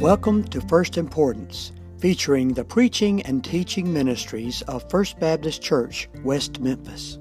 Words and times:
Welcome 0.00 0.44
to 0.48 0.60
First 0.60 0.98
Importance, 0.98 1.72
featuring 1.96 2.52
the 2.52 2.64
preaching 2.64 3.22
and 3.22 3.42
teaching 3.42 3.90
ministries 3.90 4.60
of 4.62 4.88
First 4.90 5.18
Baptist 5.18 5.62
Church, 5.62 6.10
West 6.22 6.60
Memphis. 6.60 7.18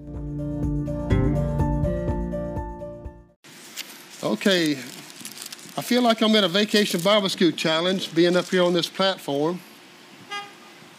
Okay, 4.22 4.74
I 4.74 5.82
feel 5.82 6.02
like 6.02 6.22
I'm 6.22 6.36
at 6.36 6.44
a 6.44 6.50
vacation 6.50 7.00
Bible 7.00 7.30
school 7.30 7.52
challenge 7.52 8.14
being 8.14 8.36
up 8.36 8.50
here 8.50 8.64
on 8.64 8.74
this 8.74 8.90
platform. 8.90 9.62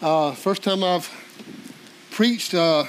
Uh, 0.01 0.31
first 0.31 0.63
time 0.63 0.83
I've 0.83 1.07
preached 2.09 2.55
uh, 2.55 2.85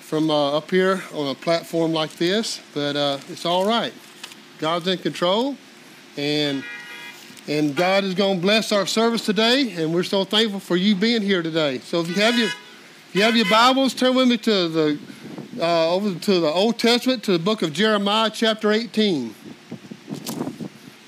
from 0.00 0.30
uh, 0.30 0.58
up 0.58 0.70
here 0.70 1.02
on 1.14 1.28
a 1.28 1.34
platform 1.34 1.94
like 1.94 2.10
this, 2.16 2.60
but 2.74 2.94
uh, 2.94 3.18
it's 3.30 3.46
all 3.46 3.66
right. 3.66 3.94
God's 4.58 4.86
in 4.86 4.98
control, 4.98 5.56
and 6.18 6.62
and 7.48 7.74
God 7.74 8.04
is 8.04 8.14
going 8.14 8.36
to 8.36 8.42
bless 8.42 8.72
our 8.72 8.86
service 8.86 9.24
today, 9.24 9.72
and 9.72 9.92
we're 9.92 10.02
so 10.02 10.24
thankful 10.24 10.60
for 10.60 10.76
you 10.76 10.94
being 10.94 11.22
here 11.22 11.42
today. 11.42 11.78
So 11.80 12.00
if 12.00 12.08
you 12.08 12.14
have 12.14 12.38
your 12.38 12.48
if 12.48 13.16
you 13.16 13.22
have 13.22 13.36
your 13.36 13.50
Bibles, 13.50 13.94
turn 13.94 14.14
with 14.14 14.28
me 14.28 14.38
to 14.38 14.68
the 14.68 14.98
uh, 15.60 15.94
over 15.94 16.18
to 16.18 16.40
the 16.40 16.48
Old 16.48 16.78
Testament 16.78 17.22
to 17.24 17.32
the 17.32 17.38
book 17.38 17.62
of 17.62 17.72
Jeremiah, 17.72 18.30
chapter 18.32 18.72
18. 18.72 19.34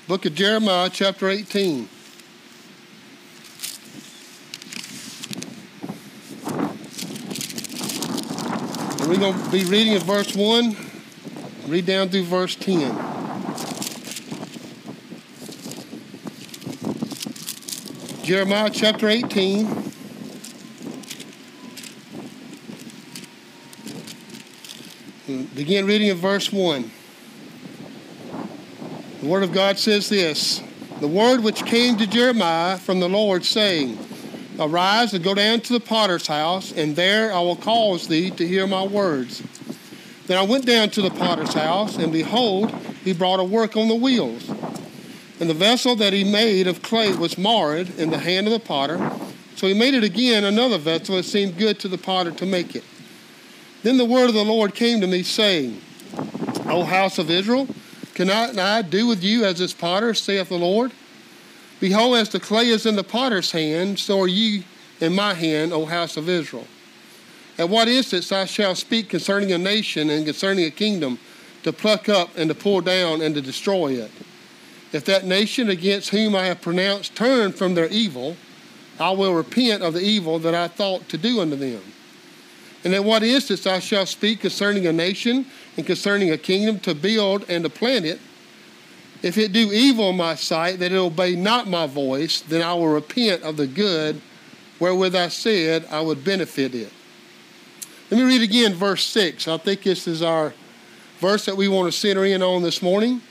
Book 0.07 0.25
of 0.25 0.35
Jeremiah, 0.35 0.89
chapter 0.91 1.29
18. 1.29 1.89
And 8.99 9.09
we're 9.09 9.17
going 9.17 9.41
to 9.41 9.49
be 9.49 9.63
reading 9.65 9.93
at 9.93 10.03
verse 10.03 10.35
1, 10.35 10.75
read 11.67 11.85
down 11.85 12.09
through 12.09 12.25
verse 12.25 12.55
10. 12.55 13.14
Jeremiah 18.25 18.71
chapter 18.71 19.07
18. 19.07 19.67
Begin 25.53 25.85
reading 25.85 26.07
in 26.07 26.17
verse 26.17 26.51
1. 26.51 26.89
The 29.21 29.27
Word 29.27 29.43
of 29.43 29.53
God 29.53 29.77
says 29.77 30.09
this 30.09 30.63
The 31.01 31.07
word 31.07 31.43
which 31.43 31.67
came 31.67 31.97
to 31.97 32.07
Jeremiah 32.07 32.77
from 32.77 32.99
the 32.99 33.07
Lord, 33.07 33.45
saying, 33.45 33.95
Arise 34.59 35.13
and 35.13 35.23
go 35.23 35.35
down 35.35 35.61
to 35.61 35.73
the 35.73 35.79
potter's 35.79 36.25
house, 36.25 36.71
and 36.71 36.95
there 36.95 37.31
I 37.31 37.39
will 37.41 37.55
cause 37.55 38.07
thee 38.07 38.31
to 38.31 38.47
hear 38.47 38.65
my 38.65 38.83
words. 38.83 39.43
Then 40.25 40.39
I 40.39 40.41
went 40.41 40.65
down 40.65 40.89
to 40.89 41.03
the 41.03 41.11
potter's 41.11 41.53
house, 41.53 41.97
and 41.97 42.11
behold, 42.11 42.71
he 43.03 43.13
brought 43.13 43.39
a 43.39 43.43
work 43.43 43.77
on 43.77 43.87
the 43.87 43.93
wheels. 43.93 44.49
And 45.39 45.49
the 45.49 45.53
vessel 45.53 45.95
that 45.97 46.13
he 46.13 46.23
made 46.23 46.67
of 46.67 46.81
clay 46.81 47.13
was 47.13 47.37
marred 47.37 47.97
in 47.99 48.09
the 48.09 48.19
hand 48.19 48.47
of 48.47 48.53
the 48.53 48.59
potter. 48.59 49.11
So 49.55 49.67
he 49.67 49.73
made 49.73 49.93
it 49.93 50.03
again 50.03 50.43
another 50.43 50.77
vessel 50.77 51.15
that 51.15 51.23
seemed 51.23 51.57
good 51.57 51.79
to 51.79 51.87
the 51.87 51.97
potter 51.97 52.31
to 52.31 52.45
make 52.45 52.75
it. 52.75 52.83
Then 53.83 53.97
the 53.97 54.05
word 54.05 54.29
of 54.29 54.33
the 54.33 54.43
Lord 54.43 54.73
came 54.73 55.01
to 55.01 55.07
me, 55.07 55.23
saying, 55.23 55.81
O 56.65 56.83
house 56.83 57.19
of 57.19 57.29
Israel, 57.29 57.67
cannot 58.13 58.57
I 58.57 58.81
do 58.81 59.07
with 59.07 59.23
you 59.23 59.45
as 59.45 59.59
this 59.59 59.73
potter, 59.73 60.13
saith 60.13 60.49
the 60.49 60.57
Lord? 60.57 60.91
Behold, 61.79 62.17
as 62.17 62.29
the 62.29 62.39
clay 62.39 62.69
is 62.69 62.85
in 62.85 62.95
the 62.95 63.03
potter's 63.03 63.51
hand, 63.51 63.99
so 63.99 64.21
are 64.21 64.27
ye 64.27 64.65
in 65.01 65.13
my 65.13 65.33
hand, 65.33 65.73
O 65.73 65.85
house 65.85 66.17
of 66.17 66.29
Israel. 66.29 66.67
At 67.57 67.69
what 67.69 67.87
instance 67.87 68.31
I 68.31 68.45
shall 68.45 68.75
speak 68.75 69.09
concerning 69.09 69.51
a 69.51 69.57
nation 69.57 70.09
and 70.09 70.25
concerning 70.25 70.65
a 70.65 70.71
kingdom, 70.71 71.19
to 71.63 71.73
pluck 71.73 72.07
up 72.09 72.29
and 72.37 72.47
to 72.49 72.55
pull 72.55 72.81
down 72.81 73.21
and 73.21 73.33
to 73.35 73.41
destroy 73.41 73.93
it. 73.93 74.11
If 74.95 75.03
that 75.05 75.25
nation 75.25 75.69
against 75.69 76.11
whom 76.11 76.35
I 76.35 76.45
have 76.45 76.61
pronounced 76.61 77.17
turn 77.17 77.51
from 77.51 77.75
their 77.75 77.89
evil, 77.89 78.37
I 78.97 79.11
will 79.11 79.33
repent 79.33 79.83
of 79.83 79.93
the 79.93 79.99
evil 79.99 80.39
that 80.39 80.55
I 80.55 80.69
thought 80.69 81.09
to 81.09 81.17
do 81.17 81.41
unto 81.41 81.57
them. 81.57 81.81
And 82.85 82.93
in 82.93 83.03
what 83.03 83.21
instance 83.21 83.67
I 83.67 83.79
shall 83.79 84.05
speak 84.05 84.39
concerning 84.39 84.87
a 84.87 84.93
nation 84.93 85.47
and 85.75 85.85
concerning 85.85 86.31
a 86.31 86.37
kingdom 86.37 86.79
to 86.79 86.95
build 86.95 87.43
and 87.49 87.65
to 87.65 87.69
plant 87.69 88.05
it, 88.05 88.21
if 89.21 89.37
it 89.37 89.51
do 89.51 89.73
evil 89.73 90.11
in 90.11 90.15
my 90.15 90.35
sight, 90.35 90.79
that 90.79 90.93
it 90.93 90.97
obey 90.97 91.35
not 91.35 91.67
my 91.67 91.87
voice, 91.87 92.39
then 92.39 92.61
I 92.61 92.73
will 92.73 92.87
repent 92.87 93.43
of 93.43 93.57
the 93.57 93.67
good 93.67 94.21
wherewith 94.79 95.13
I 95.13 95.27
said 95.27 95.85
I 95.91 95.99
would 95.99 96.23
benefit 96.23 96.73
it. 96.73 96.93
Let 98.09 98.17
me 98.17 98.23
read 98.23 98.43
again 98.43 98.73
verse 98.73 99.03
6. 99.07 99.49
I 99.49 99.57
think 99.57 99.83
this 99.83 100.07
is 100.07 100.21
our 100.21 100.53
verse 101.19 101.43
that 101.47 101.57
we 101.57 101.67
want 101.67 101.91
to 101.91 101.99
center 101.99 102.23
in 102.23 102.41
on 102.41 102.61
this 102.61 102.81
morning. 102.81 103.21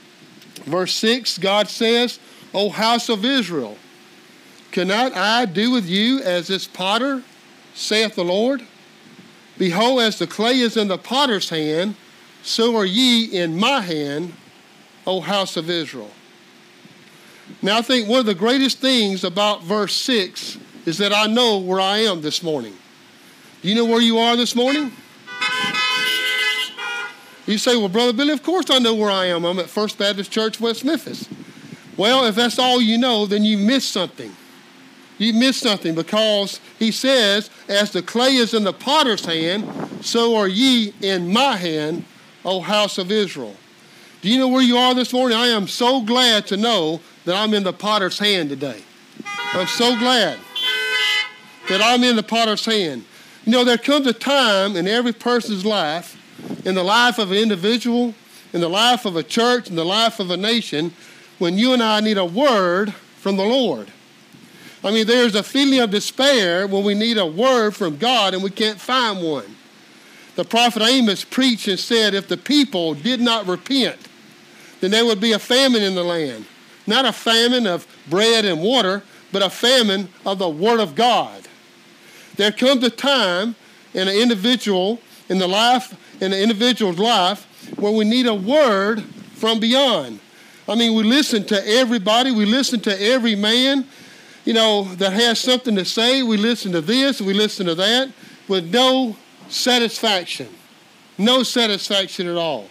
Verse 0.63 0.93
6, 0.93 1.37
God 1.37 1.67
says, 1.69 2.19
O 2.53 2.69
house 2.69 3.09
of 3.09 3.25
Israel, 3.25 3.77
cannot 4.71 5.15
I 5.15 5.45
do 5.45 5.71
with 5.71 5.85
you 5.85 6.21
as 6.21 6.47
this 6.47 6.67
potter, 6.67 7.23
saith 7.73 8.15
the 8.15 8.23
Lord? 8.23 8.61
Behold, 9.57 10.01
as 10.01 10.19
the 10.19 10.27
clay 10.27 10.59
is 10.59 10.75
in 10.75 10.87
the 10.87 10.97
potter's 10.97 11.49
hand, 11.49 11.95
so 12.43 12.75
are 12.75 12.85
ye 12.85 13.25
in 13.25 13.57
my 13.57 13.81
hand, 13.81 14.33
O 15.05 15.21
house 15.21 15.57
of 15.57 15.69
Israel. 15.69 16.11
Now, 17.61 17.77
I 17.77 17.81
think 17.81 18.07
one 18.07 18.19
of 18.19 18.25
the 18.25 18.35
greatest 18.35 18.79
things 18.79 19.23
about 19.23 19.63
verse 19.63 19.95
6 19.95 20.57
is 20.85 20.97
that 20.97 21.13
I 21.13 21.27
know 21.27 21.57
where 21.57 21.79
I 21.79 21.99
am 21.99 22.21
this 22.21 22.41
morning. 22.43 22.75
Do 23.61 23.69
you 23.69 23.75
know 23.75 23.85
where 23.85 24.01
you 24.01 24.17
are 24.17 24.35
this 24.35 24.55
morning? 24.55 24.91
You 27.45 27.57
say, 27.57 27.75
well, 27.77 27.89
Brother 27.89 28.13
Billy, 28.13 28.33
of 28.33 28.41
course 28.41 28.69
I 28.69 28.79
know 28.79 28.95
where 28.95 29.11
I 29.11 29.25
am. 29.25 29.45
I'm 29.45 29.59
at 29.59 29.69
First 29.69 29.97
Baptist 29.97 30.31
Church, 30.31 30.59
West 30.59 30.83
Memphis. 30.83 31.29
Well, 31.95 32.25
if 32.25 32.35
that's 32.35 32.59
all 32.59 32.81
you 32.81 32.97
know, 32.97 33.25
then 33.25 33.43
you 33.43 33.57
missed 33.57 33.91
something. 33.91 34.35
You 35.17 35.33
missed 35.33 35.61
something 35.61 35.95
because 35.95 36.59
he 36.77 36.91
says, 36.91 37.49
as 37.69 37.91
the 37.91 38.01
clay 38.01 38.35
is 38.35 38.53
in 38.53 38.63
the 38.63 38.73
potter's 38.73 39.25
hand, 39.25 39.65
so 40.01 40.35
are 40.35 40.47
ye 40.47 40.93
in 41.01 41.31
my 41.31 41.55
hand, 41.55 42.03
O 42.43 42.59
house 42.59 42.97
of 42.97 43.11
Israel. 43.11 43.55
Do 44.21 44.29
you 44.29 44.39
know 44.39 44.47
where 44.47 44.61
you 44.61 44.77
are 44.77 44.93
this 44.93 45.13
morning? 45.13 45.37
I 45.37 45.47
am 45.47 45.67
so 45.67 46.01
glad 46.01 46.47
to 46.47 46.57
know 46.57 46.99
that 47.25 47.35
I'm 47.35 47.53
in 47.53 47.63
the 47.63 47.73
potter's 47.73 48.19
hand 48.19 48.49
today. 48.49 48.81
I'm 49.53 49.67
so 49.67 49.97
glad 49.97 50.37
that 51.69 51.81
I'm 51.81 52.03
in 52.03 52.15
the 52.15 52.23
potter's 52.23 52.65
hand. 52.65 53.05
You 53.45 53.51
know, 53.51 53.63
there 53.63 53.77
comes 53.77 54.07
a 54.07 54.13
time 54.13 54.75
in 54.75 54.87
every 54.87 55.13
person's 55.13 55.63
life 55.63 56.19
in 56.65 56.75
the 56.75 56.83
life 56.83 57.19
of 57.19 57.31
an 57.31 57.37
individual, 57.37 58.13
in 58.53 58.61
the 58.61 58.69
life 58.69 59.05
of 59.05 59.15
a 59.15 59.23
church, 59.23 59.69
in 59.69 59.75
the 59.75 59.85
life 59.85 60.19
of 60.19 60.31
a 60.31 60.37
nation, 60.37 60.93
when 61.39 61.57
you 61.57 61.73
and 61.73 61.83
I 61.83 61.99
need 61.99 62.17
a 62.17 62.25
word 62.25 62.93
from 62.93 63.37
the 63.37 63.43
Lord. 63.43 63.91
I 64.83 64.91
mean, 64.91 65.07
there's 65.07 65.35
a 65.35 65.43
feeling 65.43 65.79
of 65.79 65.89
despair 65.89 66.67
when 66.67 66.83
we 66.83 66.93
need 66.93 67.17
a 67.17 67.25
word 67.25 67.75
from 67.75 67.97
God 67.97 68.33
and 68.33 68.43
we 68.43 68.51
can't 68.51 68.79
find 68.79 69.21
one. 69.23 69.55
The 70.35 70.45
prophet 70.45 70.83
Amos 70.83 71.23
preached 71.23 71.67
and 71.67 71.79
said, 71.79 72.13
if 72.13 72.27
the 72.27 72.37
people 72.37 72.93
did 72.93 73.19
not 73.19 73.47
repent, 73.47 73.97
then 74.81 74.91
there 74.91 75.05
would 75.05 75.19
be 75.19 75.31
a 75.31 75.39
famine 75.39 75.81
in 75.81 75.95
the 75.95 76.03
land. 76.03 76.45
Not 76.85 77.05
a 77.05 77.13
famine 77.13 77.65
of 77.65 77.87
bread 78.09 78.45
and 78.45 78.61
water, 78.61 79.01
but 79.31 79.41
a 79.41 79.49
famine 79.49 80.09
of 80.25 80.37
the 80.37 80.49
Word 80.49 80.79
of 80.79 80.93
God. 80.93 81.47
There 82.35 82.51
comes 82.51 82.83
a 82.83 82.89
time 82.89 83.55
in 83.93 84.07
an 84.07 84.15
individual, 84.15 84.99
in 85.29 85.39
the 85.39 85.47
life 85.47 85.97
in 86.21 86.33
an 86.33 86.39
individual's 86.39 86.99
life 86.99 87.45
where 87.77 87.91
we 87.91 88.05
need 88.05 88.25
a 88.25 88.33
word 88.33 89.03
from 89.03 89.59
beyond. 89.59 90.19
I 90.67 90.75
mean, 90.75 90.95
we 90.95 91.03
listen 91.03 91.43
to 91.45 91.67
everybody, 91.67 92.31
we 92.31 92.45
listen 92.45 92.79
to 92.81 93.01
every 93.01 93.35
man, 93.35 93.85
you 94.45 94.53
know, 94.53 94.83
that 94.95 95.13
has 95.13 95.39
something 95.39 95.75
to 95.75 95.85
say. 95.85 96.23
We 96.23 96.37
listen 96.37 96.71
to 96.71 96.81
this, 96.81 97.21
we 97.21 97.33
listen 97.33 97.65
to 97.67 97.75
that, 97.75 98.11
with 98.47 98.71
no 98.71 99.15
satisfaction. 99.49 100.49
No 101.17 101.43
satisfaction 101.43 102.27
at 102.27 102.35
all. 102.35 102.67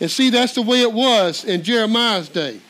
And 0.00 0.10
see, 0.10 0.30
that's 0.30 0.54
the 0.54 0.62
way 0.62 0.80
it 0.80 0.92
was 0.92 1.44
in 1.44 1.62
Jeremiah's 1.62 2.28
day. 2.28 2.60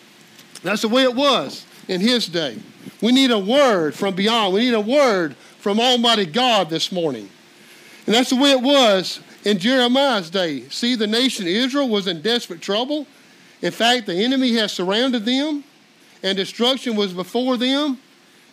That's 0.62 0.82
the 0.82 0.88
way 0.88 1.04
it 1.04 1.14
was 1.14 1.64
in 1.88 2.00
his 2.00 2.26
day. 2.26 2.58
We 3.00 3.12
need 3.12 3.30
a 3.30 3.38
word 3.38 3.94
from 3.94 4.14
beyond. 4.14 4.54
We 4.54 4.60
need 4.60 4.74
a 4.74 4.80
word 4.80 5.36
from 5.58 5.80
Almighty 5.80 6.26
God 6.26 6.68
this 6.70 6.92
morning. 6.92 7.28
And 8.06 8.14
that's 8.14 8.30
the 8.30 8.36
way 8.36 8.50
it 8.50 8.60
was 8.60 9.20
in 9.44 9.58
Jeremiah's 9.58 10.30
day. 10.30 10.68
See, 10.70 10.94
the 10.94 11.06
nation 11.06 11.46
Israel 11.46 11.88
was 11.88 12.06
in 12.06 12.22
desperate 12.22 12.60
trouble. 12.60 13.06
In 13.62 13.72
fact, 13.72 14.06
the 14.06 14.14
enemy 14.14 14.54
has 14.54 14.72
surrounded 14.72 15.24
them, 15.24 15.64
and 16.22 16.36
destruction 16.36 16.96
was 16.96 17.12
before 17.12 17.56
them. 17.56 17.98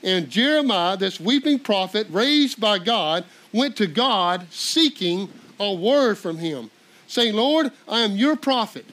And 0.03 0.29
Jeremiah, 0.29 0.97
this 0.97 1.19
weeping 1.19 1.59
prophet 1.59 2.07
raised 2.09 2.59
by 2.59 2.79
God, 2.79 3.23
went 3.53 3.75
to 3.77 3.87
God 3.87 4.47
seeking 4.51 5.29
a 5.59 5.73
word 5.73 6.17
from 6.17 6.37
him, 6.37 6.71
saying, 7.07 7.35
Lord, 7.35 7.71
I 7.87 8.01
am 8.01 8.15
your 8.15 8.35
prophet. 8.35 8.85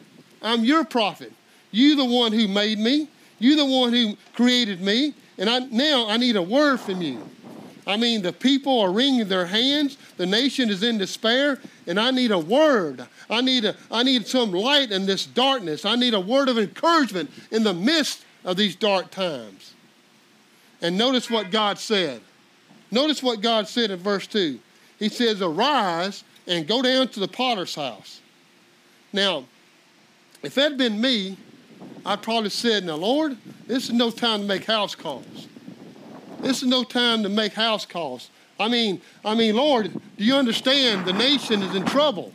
I'm 0.43 0.65
your 0.65 0.85
prophet. 0.85 1.33
You 1.71 1.97
the 1.97 2.05
one 2.05 2.33
who 2.33 2.47
made 2.47 2.79
me. 2.79 3.09
You 3.39 3.57
the 3.57 3.65
one 3.65 3.93
who 3.93 4.17
created 4.35 4.81
me. 4.81 5.15
And 5.39 5.49
I, 5.49 5.61
now 5.61 6.09
I 6.09 6.17
need 6.17 6.37
a 6.37 6.43
word 6.43 6.81
from 6.81 7.01
you. 7.01 7.23
I 7.89 7.97
mean, 7.97 8.21
the 8.21 8.35
people 8.35 8.81
are 8.81 8.93
wringing 8.93 9.29
their 9.29 9.47
hands. 9.47 9.97
The 10.19 10.27
nation 10.27 10.69
is 10.69 10.83
in 10.83 10.99
despair, 10.99 11.59
and 11.87 11.99
I 11.99 12.11
need 12.11 12.31
a 12.31 12.39
word. 12.39 13.07
I 13.31 13.41
need, 13.41 13.65
a, 13.65 13.75
I 13.91 14.03
need 14.03 14.27
some 14.27 14.53
light 14.53 14.93
in 14.93 15.07
this 15.07 15.25
darkness. 15.25 15.87
I 15.87 15.97
need 15.97 16.13
a 16.13 16.21
word 16.21 16.51
of 16.51 16.59
encouragement 16.59 17.31
in 17.51 17.65
the 17.65 17.73
midst 17.73 18.25
of 18.45 18.59
these 18.59 18.77
dark 18.77 19.11
times. 19.11 19.73
And 20.83 20.99
notice 20.99 21.31
what 21.31 21.51
God 21.51 21.79
said. 21.79 22.21
Notice 22.91 23.23
what 23.23 23.41
God 23.41 23.67
said 23.69 23.91
in 23.91 23.99
verse 23.99 24.27
2. 24.27 24.61
He 24.99 25.09
says, 25.09 25.41
Arise 25.41 26.25
and 26.47 26.69
go 26.69 26.83
down 26.83 27.09
to 27.09 27.21
the 27.21 27.29
potter's 27.29 27.75
house. 27.75 28.21
Now, 29.15 29.47
if 30.43 30.55
that 30.57 30.73
had 30.73 30.79
been 30.79 31.01
me, 31.01 31.39
I'd 32.05 32.21
probably 32.21 32.51
said, 32.51 32.85
Now, 32.85 32.97
Lord, 32.97 33.39
this 33.67 33.85
is 33.85 33.93
no 33.93 34.11
time 34.11 34.43
to 34.43 34.47
make 34.47 34.67
house 34.67 34.95
calls. 34.95 35.49
This 36.41 36.63
is 36.63 36.69
no 36.69 36.85
time 36.85 37.23
to 37.23 37.29
make 37.29 37.55
house 37.55 37.85
calls. 37.85 38.31
I 38.61 38.69
mean, 38.69 39.01
I 39.25 39.35
mean, 39.35 39.57
Lord, 39.57 39.93
do 39.93 40.25
you 40.25 40.35
understand 40.35 41.07
the 41.07 41.13
nation 41.13 41.63
is 41.63 41.75
in 41.75 41.85
trouble? 41.85 42.33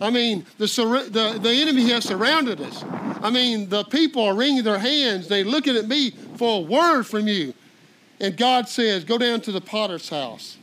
I 0.00 0.10
mean, 0.10 0.44
the, 0.58 0.66
the, 0.66 1.38
the 1.38 1.50
enemy 1.50 1.88
has 1.90 2.04
surrounded 2.04 2.60
us. 2.60 2.84
I 3.22 3.30
mean, 3.30 3.68
the 3.68 3.84
people 3.84 4.22
are 4.22 4.34
wringing 4.34 4.62
their 4.62 4.78
hands. 4.78 5.28
They're 5.28 5.44
looking 5.44 5.76
at 5.76 5.88
me 5.88 6.10
for 6.36 6.58
a 6.58 6.60
word 6.60 7.04
from 7.04 7.28
you. 7.28 7.54
And 8.20 8.36
God 8.36 8.68
says, 8.68 9.04
Go 9.04 9.18
down 9.18 9.40
to 9.42 9.52
the 9.52 9.60
potter's 9.60 10.08
house. 10.08 10.58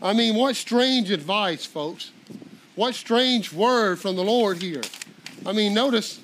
I 0.00 0.12
mean, 0.12 0.34
what 0.34 0.56
strange 0.56 1.10
advice, 1.10 1.64
folks. 1.64 2.10
What 2.74 2.94
strange 2.94 3.52
word 3.52 3.98
from 3.98 4.16
the 4.16 4.24
Lord 4.24 4.62
here. 4.62 4.82
I 5.44 5.52
mean, 5.52 5.74
notice 5.74 6.20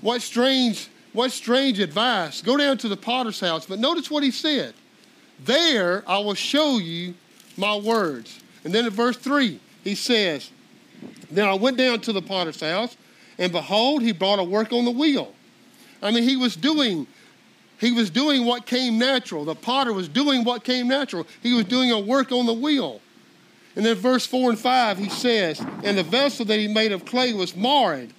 what 0.00 0.22
strange, 0.22 0.88
what 1.12 1.32
strange 1.32 1.80
advice. 1.80 2.42
Go 2.42 2.56
down 2.56 2.78
to 2.78 2.88
the 2.88 2.96
potter's 2.96 3.40
house. 3.40 3.66
But 3.66 3.78
notice 3.78 4.10
what 4.10 4.22
he 4.22 4.30
said. 4.30 4.74
There 5.44 6.04
I 6.06 6.18
will 6.18 6.34
show 6.34 6.78
you 6.78 7.14
my 7.56 7.76
words. 7.76 8.40
And 8.64 8.74
then 8.74 8.84
in 8.84 8.90
verse 8.90 9.16
3, 9.16 9.58
he 9.82 9.94
says, 9.94 10.50
Then 11.30 11.48
I 11.48 11.54
went 11.54 11.76
down 11.76 12.00
to 12.00 12.12
the 12.12 12.22
potter's 12.22 12.60
house, 12.60 12.96
and 13.38 13.50
behold, 13.50 14.02
he 14.02 14.12
brought 14.12 14.38
a 14.38 14.44
work 14.44 14.72
on 14.72 14.84
the 14.84 14.90
wheel. 14.90 15.34
I 16.02 16.10
mean, 16.10 16.24
he 16.24 16.36
was 16.36 16.56
doing 16.56 17.06
he 17.80 17.92
was 17.92 18.10
doing 18.10 18.44
what 18.44 18.66
came 18.66 18.98
natural. 18.98 19.46
The 19.46 19.54
potter 19.54 19.94
was 19.94 20.06
doing 20.06 20.44
what 20.44 20.64
came 20.64 20.86
natural. 20.86 21.26
He 21.42 21.54
was 21.54 21.64
doing 21.64 21.90
a 21.90 21.98
work 21.98 22.30
on 22.30 22.44
the 22.44 22.52
wheel. 22.52 23.00
And 23.74 23.86
then 23.86 23.96
verse 23.96 24.26
4 24.26 24.50
and 24.50 24.58
5, 24.58 24.98
he 24.98 25.08
says, 25.08 25.64
And 25.82 25.96
the 25.96 26.02
vessel 26.02 26.44
that 26.44 26.58
he 26.58 26.68
made 26.68 26.92
of 26.92 27.06
clay 27.06 27.32
was 27.32 27.56
marred 27.56 28.12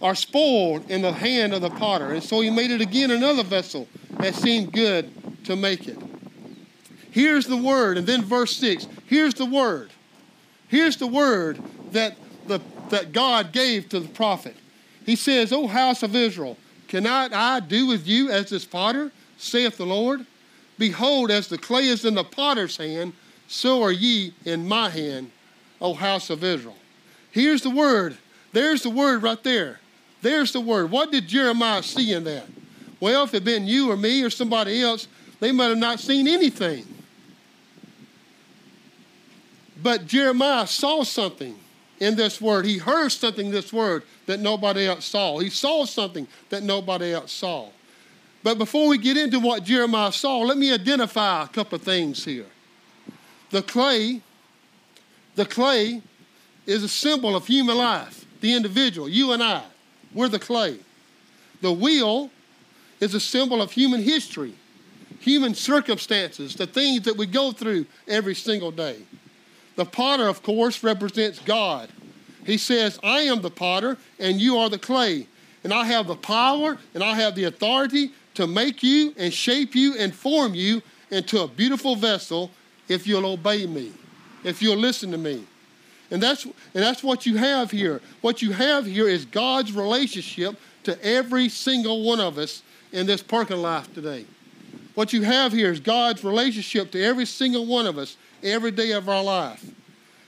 or 0.00 0.14
spoiled 0.14 0.90
in 0.90 1.02
the 1.02 1.12
hand 1.12 1.54
of 1.54 1.62
the 1.62 1.70
potter. 1.70 2.12
And 2.12 2.22
so 2.22 2.40
he 2.40 2.50
made 2.50 2.70
it 2.70 2.80
again 2.80 3.10
another 3.10 3.42
vessel 3.42 3.88
that 4.18 4.34
seemed 4.34 4.72
good 4.72 5.10
to 5.44 5.56
make 5.56 5.88
it. 5.88 5.98
Here's 7.10 7.46
the 7.46 7.56
word. 7.56 7.98
And 7.98 8.06
then 8.06 8.22
verse 8.22 8.56
6, 8.56 8.86
here's 9.06 9.34
the 9.34 9.46
word. 9.46 9.90
Here's 10.68 10.96
the 10.96 11.06
word 11.06 11.60
that, 11.92 12.16
the, 12.46 12.60
that 12.90 13.12
God 13.12 13.52
gave 13.52 13.88
to 13.90 14.00
the 14.00 14.08
prophet. 14.08 14.56
He 15.04 15.16
says, 15.16 15.52
O 15.52 15.66
house 15.66 16.02
of 16.02 16.14
Israel, 16.14 16.58
Cannot 16.88 17.32
I 17.32 17.60
do 17.60 17.86
with 17.86 18.06
you 18.06 18.30
as 18.30 18.50
this 18.50 18.64
potter, 18.64 19.10
saith 19.36 19.76
the 19.76 19.86
Lord? 19.86 20.26
Behold, 20.78 21.30
as 21.30 21.48
the 21.48 21.58
clay 21.58 21.86
is 21.86 22.04
in 22.04 22.14
the 22.14 22.24
potter's 22.24 22.76
hand, 22.76 23.12
so 23.48 23.82
are 23.82 23.92
ye 23.92 24.34
in 24.44 24.68
my 24.68 24.90
hand, 24.90 25.30
O 25.80 25.94
house 25.94 26.30
of 26.30 26.44
Israel. 26.44 26.76
Here's 27.30 27.62
the 27.62 27.70
word. 27.70 28.16
There's 28.52 28.82
the 28.82 28.90
word 28.90 29.22
right 29.22 29.42
there. 29.42 29.80
There's 30.26 30.50
the 30.50 30.60
word. 30.60 30.90
What 30.90 31.12
did 31.12 31.28
Jeremiah 31.28 31.84
see 31.84 32.12
in 32.12 32.24
that? 32.24 32.46
Well, 32.98 33.22
if 33.22 33.30
it 33.30 33.36
had 33.36 33.44
been 33.44 33.64
you 33.64 33.92
or 33.92 33.96
me 33.96 34.24
or 34.24 34.28
somebody 34.28 34.82
else, 34.82 35.06
they 35.38 35.52
might 35.52 35.68
have 35.68 35.78
not 35.78 36.00
seen 36.00 36.26
anything. 36.26 36.84
But 39.80 40.08
Jeremiah 40.08 40.66
saw 40.66 41.04
something 41.04 41.54
in 42.00 42.16
this 42.16 42.40
word. 42.40 42.64
He 42.64 42.78
heard 42.78 43.10
something 43.10 43.46
in 43.46 43.52
this 43.52 43.72
word 43.72 44.02
that 44.26 44.40
nobody 44.40 44.88
else 44.88 45.04
saw. 45.04 45.38
He 45.38 45.48
saw 45.48 45.84
something 45.84 46.26
that 46.48 46.64
nobody 46.64 47.12
else 47.12 47.30
saw. 47.30 47.68
But 48.42 48.58
before 48.58 48.88
we 48.88 48.98
get 48.98 49.16
into 49.16 49.38
what 49.38 49.62
Jeremiah 49.62 50.10
saw, 50.10 50.38
let 50.38 50.58
me 50.58 50.74
identify 50.74 51.44
a 51.44 51.48
couple 51.48 51.76
of 51.76 51.82
things 51.82 52.24
here. 52.24 52.46
The 53.50 53.62
clay, 53.62 54.22
the 55.36 55.46
clay 55.46 56.02
is 56.66 56.82
a 56.82 56.88
symbol 56.88 57.36
of 57.36 57.46
human 57.46 57.78
life, 57.78 58.26
the 58.40 58.54
individual, 58.54 59.08
you 59.08 59.30
and 59.30 59.40
I. 59.40 59.62
We're 60.14 60.28
the 60.28 60.38
clay. 60.38 60.78
The 61.60 61.72
wheel 61.72 62.30
is 63.00 63.14
a 63.14 63.20
symbol 63.20 63.60
of 63.60 63.72
human 63.72 64.02
history, 64.02 64.54
human 65.20 65.54
circumstances, 65.54 66.54
the 66.54 66.66
things 66.66 67.02
that 67.02 67.16
we 67.16 67.26
go 67.26 67.52
through 67.52 67.86
every 68.08 68.34
single 68.34 68.70
day. 68.70 68.96
The 69.76 69.84
potter, 69.84 70.28
of 70.28 70.42
course, 70.42 70.82
represents 70.82 71.38
God. 71.40 71.90
He 72.44 72.58
says, 72.58 72.98
I 73.02 73.20
am 73.22 73.42
the 73.42 73.50
potter 73.50 73.98
and 74.18 74.40
you 74.40 74.56
are 74.58 74.70
the 74.70 74.78
clay. 74.78 75.26
And 75.64 75.74
I 75.74 75.84
have 75.84 76.06
the 76.06 76.16
power 76.16 76.78
and 76.94 77.02
I 77.02 77.14
have 77.14 77.34
the 77.34 77.44
authority 77.44 78.12
to 78.34 78.46
make 78.46 78.82
you 78.82 79.14
and 79.18 79.32
shape 79.32 79.74
you 79.74 79.96
and 79.98 80.14
form 80.14 80.54
you 80.54 80.82
into 81.10 81.42
a 81.42 81.48
beautiful 81.48 81.96
vessel 81.96 82.50
if 82.88 83.06
you'll 83.06 83.26
obey 83.26 83.66
me, 83.66 83.92
if 84.44 84.62
you'll 84.62 84.76
listen 84.76 85.10
to 85.10 85.18
me. 85.18 85.44
And 86.10 86.22
that's, 86.22 86.44
and 86.44 86.54
that's 86.74 87.02
what 87.02 87.26
you 87.26 87.36
have 87.36 87.70
here. 87.70 88.00
What 88.20 88.42
you 88.42 88.52
have 88.52 88.86
here 88.86 89.08
is 89.08 89.24
God's 89.24 89.72
relationship 89.72 90.56
to 90.84 91.04
every 91.04 91.48
single 91.48 92.04
one 92.04 92.20
of 92.20 92.38
us 92.38 92.62
in 92.92 93.06
this 93.06 93.22
parking 93.22 93.58
lot 93.58 93.92
today. 93.92 94.24
What 94.94 95.12
you 95.12 95.22
have 95.22 95.52
here 95.52 95.70
is 95.70 95.80
God's 95.80 96.24
relationship 96.24 96.90
to 96.92 97.02
every 97.02 97.26
single 97.26 97.66
one 97.66 97.86
of 97.86 97.98
us 97.98 98.16
every 98.42 98.70
day 98.70 98.92
of 98.92 99.08
our 99.08 99.22
life. 99.22 99.64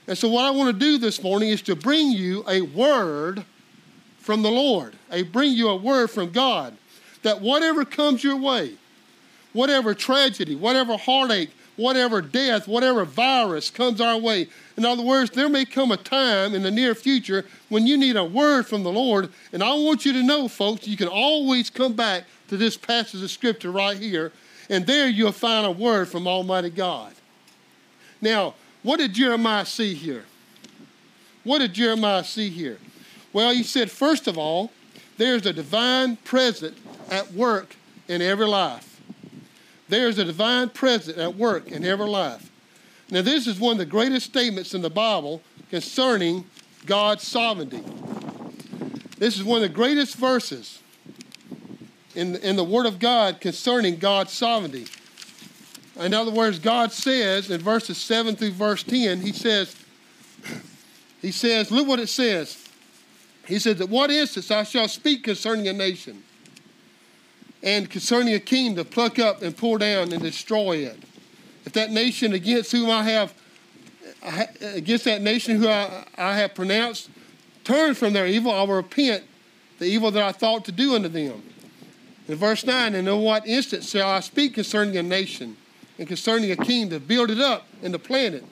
And 0.07 0.17
so, 0.17 0.27
what 0.27 0.45
I 0.45 0.51
want 0.51 0.73
to 0.73 0.79
do 0.79 0.97
this 0.97 1.23
morning 1.23 1.49
is 1.49 1.61
to 1.63 1.75
bring 1.75 2.11
you 2.11 2.43
a 2.47 2.61
word 2.61 3.45
from 4.17 4.41
the 4.41 4.51
Lord, 4.51 4.95
I 5.09 5.23
bring 5.23 5.53
you 5.53 5.69
a 5.69 5.75
word 5.75 6.09
from 6.11 6.31
God 6.31 6.75
that 7.23 7.41
whatever 7.41 7.83
comes 7.85 8.23
your 8.23 8.37
way, 8.37 8.73
whatever 9.53 9.93
tragedy, 9.93 10.55
whatever 10.55 10.97
heartache, 10.97 11.49
whatever 11.79 12.21
death, 12.21 12.67
whatever 12.67 13.05
virus 13.05 13.69
comes 13.69 14.01
our 14.01 14.17
way, 14.17 14.47
in 14.75 14.85
other 14.85 15.03
words, 15.03 15.31
there 15.31 15.49
may 15.49 15.65
come 15.65 15.91
a 15.91 15.97
time 15.97 16.53
in 16.53 16.63
the 16.63 16.71
near 16.71 16.93
future 16.93 17.45
when 17.69 17.87
you 17.87 17.97
need 17.97 18.15
a 18.15 18.23
word 18.23 18.67
from 18.67 18.83
the 18.83 18.91
Lord. 18.91 19.29
And 19.53 19.63
I 19.63 19.73
want 19.73 20.05
you 20.05 20.13
to 20.13 20.23
know, 20.23 20.47
folks, 20.47 20.87
you 20.87 20.97
can 20.97 21.07
always 21.07 21.69
come 21.69 21.93
back 21.93 22.25
to 22.49 22.57
this 22.57 22.77
passage 22.77 23.23
of 23.23 23.31
Scripture 23.31 23.71
right 23.71 23.97
here, 23.97 24.31
and 24.69 24.85
there 24.85 25.07
you'll 25.07 25.31
find 25.31 25.65
a 25.65 25.71
word 25.71 26.07
from 26.07 26.27
Almighty 26.27 26.69
God. 26.69 27.13
Now, 28.21 28.55
what 28.83 28.97
did 28.97 29.13
Jeremiah 29.13 29.65
see 29.65 29.93
here? 29.93 30.25
What 31.43 31.59
did 31.59 31.73
Jeremiah 31.73 32.23
see 32.23 32.49
here? 32.49 32.77
Well, 33.31 33.53
he 33.53 33.63
said, 33.63 33.89
first 33.89 34.27
of 34.27 34.37
all, 34.37 34.71
there's 35.17 35.45
a 35.45 35.53
divine 35.53 36.17
presence 36.17 36.77
at 37.09 37.33
work 37.33 37.75
in 38.07 38.21
every 38.21 38.47
life. 38.47 38.88
There's 39.89 40.17
a 40.19 40.25
divine 40.25 40.69
presence 40.69 41.17
at 41.17 41.35
work 41.35 41.67
in 41.71 41.83
every 41.83 42.07
life. 42.07 42.51
Now, 43.11 43.23
this 43.23 43.47
is 43.47 43.59
one 43.59 43.73
of 43.73 43.77
the 43.79 43.85
greatest 43.85 44.27
statements 44.27 44.73
in 44.73 44.81
the 44.81 44.89
Bible 44.89 45.41
concerning 45.69 46.45
God's 46.85 47.27
sovereignty. 47.27 47.83
This 49.17 49.35
is 49.35 49.43
one 49.43 49.63
of 49.63 49.69
the 49.69 49.75
greatest 49.75 50.15
verses 50.15 50.81
in, 52.15 52.35
in 52.37 52.55
the 52.55 52.63
Word 52.63 52.85
of 52.85 52.99
God 52.99 53.41
concerning 53.41 53.97
God's 53.97 54.31
sovereignty. 54.31 54.85
In 55.99 56.13
other 56.13 56.31
words, 56.31 56.59
God 56.59 56.91
says 56.91 57.49
in 57.49 57.59
verses 57.59 57.97
7 57.97 58.35
through 58.35 58.51
verse 58.51 58.83
10, 58.83 59.21
He 59.21 59.33
says, 59.33 59.75
He 61.21 61.31
says, 61.31 61.71
look 61.71 61.87
what 61.87 61.99
it 61.99 62.07
says. 62.07 62.63
He 63.45 63.57
says, 63.57 63.81
At 63.81 63.89
what 63.89 64.11
instance 64.11 64.51
I 64.51 64.63
shall 64.63 64.87
speak 64.87 65.23
concerning 65.23 65.67
a 65.67 65.73
nation, 65.73 66.23
and 67.61 67.89
concerning 67.89 68.33
a 68.33 68.39
king 68.39 68.75
to 68.75 68.85
pluck 68.85 69.19
up 69.19 69.41
and 69.41 69.55
pull 69.55 69.77
down 69.77 70.11
and 70.11 70.21
destroy 70.21 70.77
it. 70.77 70.97
If 71.65 71.73
that 71.73 71.91
nation 71.91 72.33
against 72.33 72.71
whom 72.71 72.89
I 72.89 73.03
have 73.03 73.33
against 74.61 75.05
that 75.05 75.21
nation 75.21 75.57
who 75.57 75.67
I, 75.67 76.05
I 76.17 76.35
have 76.37 76.53
pronounced 76.53 77.09
turn 77.63 77.93
from 77.93 78.13
their 78.13 78.27
evil, 78.27 78.51
I 78.51 78.63
will 78.63 78.75
repent 78.75 79.23
the 79.77 79.85
evil 79.85 80.11
that 80.11 80.23
I 80.23 80.31
thought 80.31 80.65
to 80.65 80.71
do 80.71 80.95
unto 80.95 81.07
them. 81.07 81.43
In 82.27 82.35
verse 82.35 82.65
9, 82.65 82.95
and 82.95 83.07
in 83.07 83.21
what 83.21 83.47
instance 83.47 83.89
shall 83.89 84.09
I 84.09 84.19
speak 84.19 84.55
concerning 84.55 84.97
a 84.97 85.03
nation? 85.03 85.55
and 85.99 86.07
concerning 86.07 86.51
a 86.51 86.55
king 86.55 86.89
to 86.89 86.99
build 86.99 87.29
it 87.29 87.39
up 87.39 87.67
and 87.83 87.93
to 87.93 87.99
plant 87.99 88.33
it. 88.33 88.43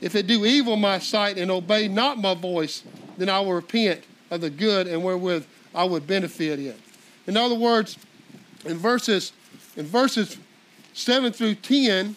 If 0.00 0.16
it 0.16 0.26
do 0.26 0.44
evil 0.44 0.74
in 0.74 0.80
my 0.80 0.98
sight 0.98 1.38
and 1.38 1.50
obey 1.50 1.86
not 1.88 2.18
my 2.18 2.34
voice, 2.34 2.82
then 3.16 3.28
I 3.28 3.40
will 3.40 3.54
repent 3.54 4.02
of 4.30 4.40
the 4.40 4.50
good 4.50 4.88
and 4.88 5.04
wherewith 5.04 5.46
I 5.74 5.84
would 5.84 6.06
benefit 6.06 6.58
it. 6.58 6.78
In 7.26 7.36
other 7.36 7.54
words, 7.54 7.96
in 8.64 8.76
verses 8.76 9.32
in 9.76 9.86
verses 9.86 10.36
7 10.92 11.32
through 11.32 11.54
10, 11.54 12.16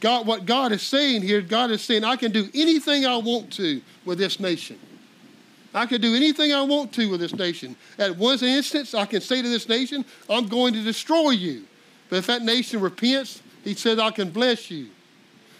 God, 0.00 0.26
what 0.26 0.44
God 0.44 0.72
is 0.72 0.82
saying 0.82 1.22
here, 1.22 1.40
God 1.40 1.70
is 1.70 1.82
saying, 1.82 2.04
I 2.04 2.16
can 2.16 2.30
do 2.30 2.48
anything 2.54 3.06
I 3.06 3.16
want 3.16 3.52
to 3.54 3.80
with 4.04 4.18
this 4.18 4.38
nation. 4.38 4.78
I 5.74 5.86
can 5.86 6.00
do 6.00 6.14
anything 6.14 6.52
I 6.52 6.62
want 6.62 6.92
to 6.94 7.10
with 7.10 7.20
this 7.20 7.34
nation. 7.34 7.76
At 7.98 8.16
one 8.16 8.42
instance, 8.42 8.94
I 8.94 9.06
can 9.06 9.20
say 9.20 9.42
to 9.42 9.48
this 9.48 9.68
nation, 9.68 10.04
I'm 10.28 10.46
going 10.46 10.74
to 10.74 10.82
destroy 10.82 11.30
you. 11.30 11.64
But 12.08 12.16
if 12.16 12.26
that 12.26 12.42
nation 12.42 12.80
repents 12.80 13.42
he 13.66 13.74
says, 13.74 13.98
I 13.98 14.12
can 14.12 14.30
bless 14.30 14.70
you. 14.70 14.90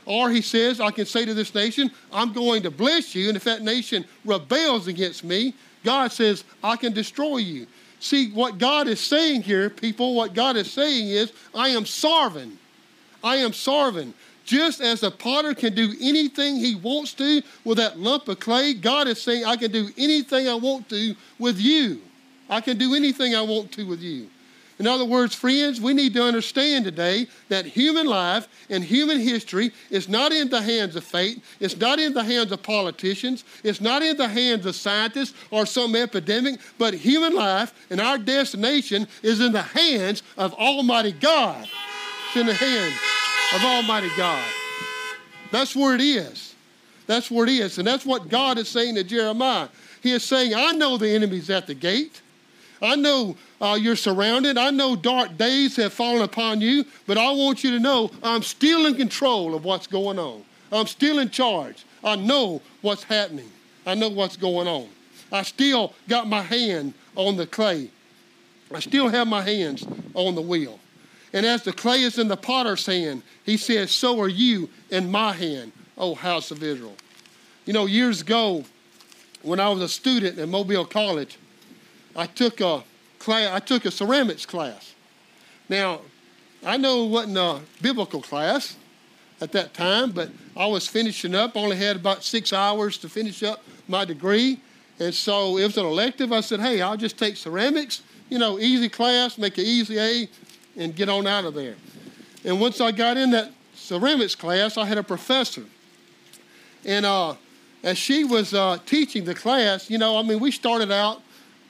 Or 0.04 0.30
he 0.30 0.40
says, 0.40 0.80
I 0.80 0.92
can 0.92 1.06
say 1.06 1.24
to 1.24 1.34
this 1.34 1.52
nation, 1.52 1.90
I'm 2.12 2.32
going 2.32 2.62
to 2.62 2.70
bless 2.70 3.16
you. 3.16 3.26
And 3.26 3.36
if 3.36 3.42
that 3.44 3.62
nation 3.62 4.04
rebels 4.24 4.86
against 4.86 5.24
me, 5.24 5.54
God 5.82 6.12
says, 6.12 6.44
I 6.62 6.76
can 6.76 6.92
destroy 6.92 7.38
you. 7.38 7.66
See, 8.00 8.30
what 8.30 8.58
God 8.58 8.88
is 8.88 9.00
saying 9.00 9.42
here, 9.42 9.70
people, 9.70 10.14
what 10.14 10.34
God 10.34 10.56
is 10.56 10.70
saying 10.70 11.08
is, 11.08 11.32
I 11.54 11.68
am 11.68 11.86
sovereign. 11.86 12.58
I 13.24 13.36
am 13.36 13.52
sovereign. 13.52 14.14
Just 14.44 14.80
as 14.80 15.02
a 15.02 15.10
potter 15.10 15.54
can 15.54 15.74
do 15.74 15.92
anything 16.00 16.56
he 16.56 16.76
wants 16.76 17.14
to 17.14 17.42
with 17.64 17.78
that 17.78 17.98
lump 17.98 18.28
of 18.28 18.38
clay, 18.38 18.74
God 18.74 19.08
is 19.08 19.20
saying, 19.20 19.44
I 19.44 19.56
can 19.56 19.72
do 19.72 19.88
anything 19.98 20.46
I 20.46 20.54
want 20.54 20.88
to 20.90 21.16
with 21.38 21.58
you. 21.58 22.00
I 22.48 22.60
can 22.60 22.78
do 22.78 22.94
anything 22.94 23.34
I 23.34 23.42
want 23.42 23.72
to 23.72 23.84
with 23.84 24.00
you. 24.00 24.28
In 24.78 24.86
other 24.86 25.06
words, 25.06 25.34
friends, 25.34 25.80
we 25.80 25.94
need 25.94 26.12
to 26.14 26.22
understand 26.22 26.84
today 26.84 27.28
that 27.48 27.64
human 27.64 28.06
life 28.06 28.46
and 28.68 28.84
human 28.84 29.18
history 29.18 29.72
is 29.90 30.06
not 30.06 30.32
in 30.32 30.50
the 30.50 30.60
hands 30.60 30.96
of 30.96 31.04
fate, 31.04 31.42
it's 31.60 31.78
not 31.78 31.98
in 31.98 32.12
the 32.12 32.22
hands 32.22 32.52
of 32.52 32.62
politicians, 32.62 33.44
it's 33.64 33.80
not 33.80 34.02
in 34.02 34.18
the 34.18 34.28
hands 34.28 34.66
of 34.66 34.74
scientists 34.74 35.34
or 35.50 35.64
some 35.64 35.96
epidemic, 35.96 36.60
but 36.76 36.92
human 36.92 37.34
life 37.34 37.72
and 37.88 38.02
our 38.02 38.18
destination 38.18 39.08
is 39.22 39.40
in 39.40 39.52
the 39.52 39.62
hands 39.62 40.22
of 40.36 40.52
Almighty 40.54 41.12
God. 41.12 41.66
It's 42.28 42.36
in 42.36 42.46
the 42.46 42.54
hands 42.54 42.94
of 43.54 43.64
Almighty 43.64 44.10
God. 44.18 44.44
That's 45.52 45.74
where 45.74 45.94
it 45.94 46.02
is. 46.02 46.54
That's 47.06 47.30
where 47.30 47.46
it 47.46 47.52
is. 47.52 47.78
And 47.78 47.86
that's 47.86 48.04
what 48.04 48.28
God 48.28 48.58
is 48.58 48.68
saying 48.68 48.96
to 48.96 49.04
Jeremiah. 49.04 49.68
He 50.02 50.12
is 50.12 50.22
saying, 50.22 50.54
I 50.54 50.72
know 50.72 50.98
the 50.98 51.08
enemy's 51.08 51.48
at 51.48 51.66
the 51.66 51.74
gate. 51.74 52.20
I 52.82 52.96
know 52.96 53.36
uh, 53.60 53.78
you're 53.80 53.96
surrounded. 53.96 54.58
I 54.58 54.70
know 54.70 54.96
dark 54.96 55.36
days 55.38 55.76
have 55.76 55.92
fallen 55.92 56.22
upon 56.22 56.60
you, 56.60 56.84
but 57.06 57.16
I 57.16 57.30
want 57.30 57.64
you 57.64 57.70
to 57.72 57.80
know 57.80 58.10
I'm 58.22 58.42
still 58.42 58.86
in 58.86 58.94
control 58.94 59.54
of 59.54 59.64
what's 59.64 59.86
going 59.86 60.18
on. 60.18 60.44
I'm 60.70 60.86
still 60.86 61.18
in 61.18 61.30
charge. 61.30 61.84
I 62.04 62.16
know 62.16 62.60
what's 62.82 63.04
happening. 63.04 63.50
I 63.86 63.94
know 63.94 64.08
what's 64.08 64.36
going 64.36 64.68
on. 64.68 64.88
I 65.32 65.42
still 65.42 65.94
got 66.08 66.28
my 66.28 66.42
hand 66.42 66.94
on 67.14 67.36
the 67.36 67.46
clay. 67.46 67.90
I 68.72 68.80
still 68.80 69.08
have 69.08 69.26
my 69.28 69.42
hands 69.42 69.86
on 70.14 70.34
the 70.34 70.42
wheel. 70.42 70.78
And 71.32 71.46
as 71.46 71.62
the 71.62 71.72
clay 71.72 72.02
is 72.02 72.18
in 72.18 72.28
the 72.28 72.36
potter's 72.36 72.86
hand, 72.86 73.22
he 73.44 73.56
says, 73.56 73.90
So 73.90 74.20
are 74.20 74.28
you 74.28 74.68
in 74.90 75.10
my 75.10 75.32
hand, 75.32 75.72
O 75.96 76.14
house 76.14 76.50
of 76.50 76.62
Israel. 76.62 76.96
You 77.64 77.72
know, 77.72 77.86
years 77.86 78.20
ago, 78.20 78.64
when 79.42 79.60
I 79.60 79.68
was 79.68 79.82
a 79.82 79.88
student 79.88 80.38
at 80.38 80.48
Mobile 80.48 80.84
College, 80.84 81.38
I 82.14 82.26
took 82.26 82.60
a 82.60 82.82
class, 83.18 83.52
I 83.52 83.58
took 83.58 83.84
a 83.84 83.90
ceramics 83.90 84.46
class. 84.46 84.94
Now, 85.68 86.00
I 86.64 86.76
know 86.76 87.04
it 87.06 87.10
wasn't 87.10 87.38
a 87.38 87.60
biblical 87.82 88.22
class 88.22 88.76
at 89.40 89.52
that 89.52 89.74
time, 89.74 90.10
but 90.12 90.30
I 90.56 90.66
was 90.66 90.86
finishing 90.86 91.34
up, 91.34 91.56
only 91.56 91.76
had 91.76 91.96
about 91.96 92.24
six 92.24 92.52
hours 92.52 92.96
to 92.98 93.08
finish 93.08 93.42
up 93.42 93.62
my 93.88 94.04
degree. 94.04 94.60
And 94.98 95.14
so 95.14 95.58
it 95.58 95.64
was 95.64 95.76
an 95.76 95.84
elective. 95.84 96.32
I 96.32 96.40
said, 96.40 96.60
hey, 96.60 96.80
I'll 96.80 96.96
just 96.96 97.18
take 97.18 97.36
ceramics, 97.36 98.02
you 98.30 98.38
know, 98.38 98.58
easy 98.58 98.88
class, 98.88 99.36
make 99.36 99.58
an 99.58 99.64
easy 99.64 99.98
A, 99.98 100.28
and 100.76 100.96
get 100.96 101.08
on 101.08 101.26
out 101.26 101.44
of 101.44 101.54
there. 101.54 101.76
And 102.44 102.60
once 102.60 102.80
I 102.80 102.92
got 102.92 103.16
in 103.16 103.30
that 103.32 103.52
ceramics 103.74 104.34
class, 104.34 104.78
I 104.78 104.86
had 104.86 104.98
a 104.98 105.02
professor. 105.02 105.64
And 106.84 107.04
uh, 107.04 107.34
as 107.82 107.98
she 107.98 108.24
was 108.24 108.54
uh, 108.54 108.78
teaching 108.86 109.24
the 109.24 109.34
class, 109.34 109.90
you 109.90 109.98
know, 109.98 110.16
I 110.16 110.22
mean, 110.22 110.40
we 110.40 110.50
started 110.50 110.90
out 110.90 111.22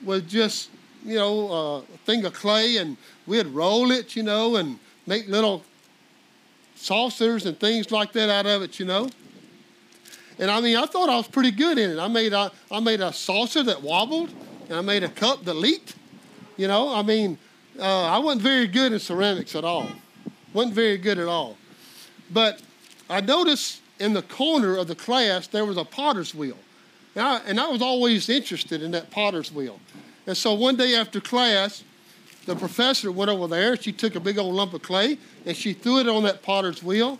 with 0.03 0.29
just, 0.29 0.69
you 1.07 1.15
know, 1.15 1.51
a 1.93 1.97
thing 2.05 2.25
of 2.25 2.33
clay 2.33 2.77
and 2.77 2.97
we'd 3.25 3.47
roll 3.47 3.91
it, 3.91 4.15
you 4.15 4.23
know, 4.23 4.57
and 4.57 4.77
make 5.05 5.27
little 5.29 5.63
saucers 6.75 7.45
and 7.45 7.57
things 7.57 7.91
like 7.91 8.11
that 8.11 8.29
out 8.29 8.45
of 8.45 8.61
it, 8.61 8.77
you 8.77 8.85
know. 8.85 9.09
And 10.37 10.51
I 10.51 10.59
mean, 10.59 10.75
I 10.75 10.85
thought 10.85 11.09
I 11.09 11.15
was 11.15 11.27
pretty 11.27 11.51
good 11.51 11.77
in 11.77 11.91
it. 11.91 11.97
I 11.99 12.09
made 12.09 12.33
a, 12.33 12.51
I 12.69 12.81
made 12.81 12.99
a 12.99 13.13
saucer 13.13 13.63
that 13.63 13.81
wobbled, 13.81 14.31
and 14.69 14.77
I 14.77 14.81
made 14.81 15.03
a 15.03 15.09
cup 15.09 15.45
that 15.45 15.55
leaked. 15.55 15.95
You 16.57 16.67
know, 16.67 16.93
I 16.93 17.01
mean, 17.01 17.37
uh, 17.79 18.03
I 18.03 18.19
wasn't 18.19 18.43
very 18.43 18.67
good 18.67 18.91
in 18.91 18.99
ceramics 18.99 19.55
at 19.55 19.63
all. 19.63 19.87
wasn't 20.53 20.75
very 20.75 20.97
good 20.97 21.17
at 21.17 21.27
all. 21.27 21.57
But 22.31 22.61
I 23.09 23.21
noticed 23.21 23.81
in 23.99 24.13
the 24.13 24.21
corner 24.23 24.75
of 24.75 24.87
the 24.87 24.95
class 24.95 25.47
there 25.47 25.65
was 25.65 25.77
a 25.77 25.85
potter's 25.85 26.35
wheel. 26.35 26.57
And 27.15 27.25
I, 27.25 27.37
and 27.47 27.59
I 27.59 27.67
was 27.69 27.81
always 27.81 28.29
interested 28.29 28.83
in 28.83 28.91
that 28.91 29.09
potter's 29.09 29.51
wheel. 29.51 29.79
And 30.27 30.37
so 30.37 30.53
one 30.53 30.75
day 30.75 30.95
after 30.95 31.19
class, 31.19 31.83
the 32.45 32.55
professor 32.55 33.11
went 33.11 33.31
over 33.31 33.47
there. 33.47 33.75
She 33.75 33.91
took 33.91 34.15
a 34.15 34.19
big 34.19 34.37
old 34.37 34.53
lump 34.53 34.73
of 34.73 34.83
clay 34.83 35.17
and 35.45 35.55
she 35.55 35.73
threw 35.73 35.99
it 35.99 36.07
on 36.07 36.23
that 36.23 36.43
potter's 36.43 36.83
wheel. 36.83 37.19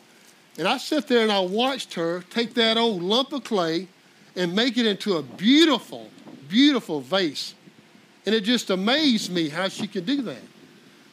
And 0.57 0.67
I 0.67 0.77
sat 0.77 1.07
there 1.07 1.23
and 1.23 1.31
I 1.31 1.39
watched 1.39 1.93
her 1.95 2.23
take 2.29 2.53
that 2.55 2.77
old 2.77 3.01
lump 3.01 3.33
of 3.33 3.43
clay 3.43 3.87
and 4.35 4.53
make 4.53 4.77
it 4.77 4.85
into 4.85 5.15
a 5.15 5.23
beautiful, 5.23 6.09
beautiful 6.47 7.01
vase. 7.01 7.55
And 8.25 8.35
it 8.35 8.41
just 8.41 8.69
amazed 8.69 9.31
me 9.31 9.49
how 9.49 9.69
she 9.69 9.87
could 9.87 10.05
do 10.05 10.21
that. 10.23 10.41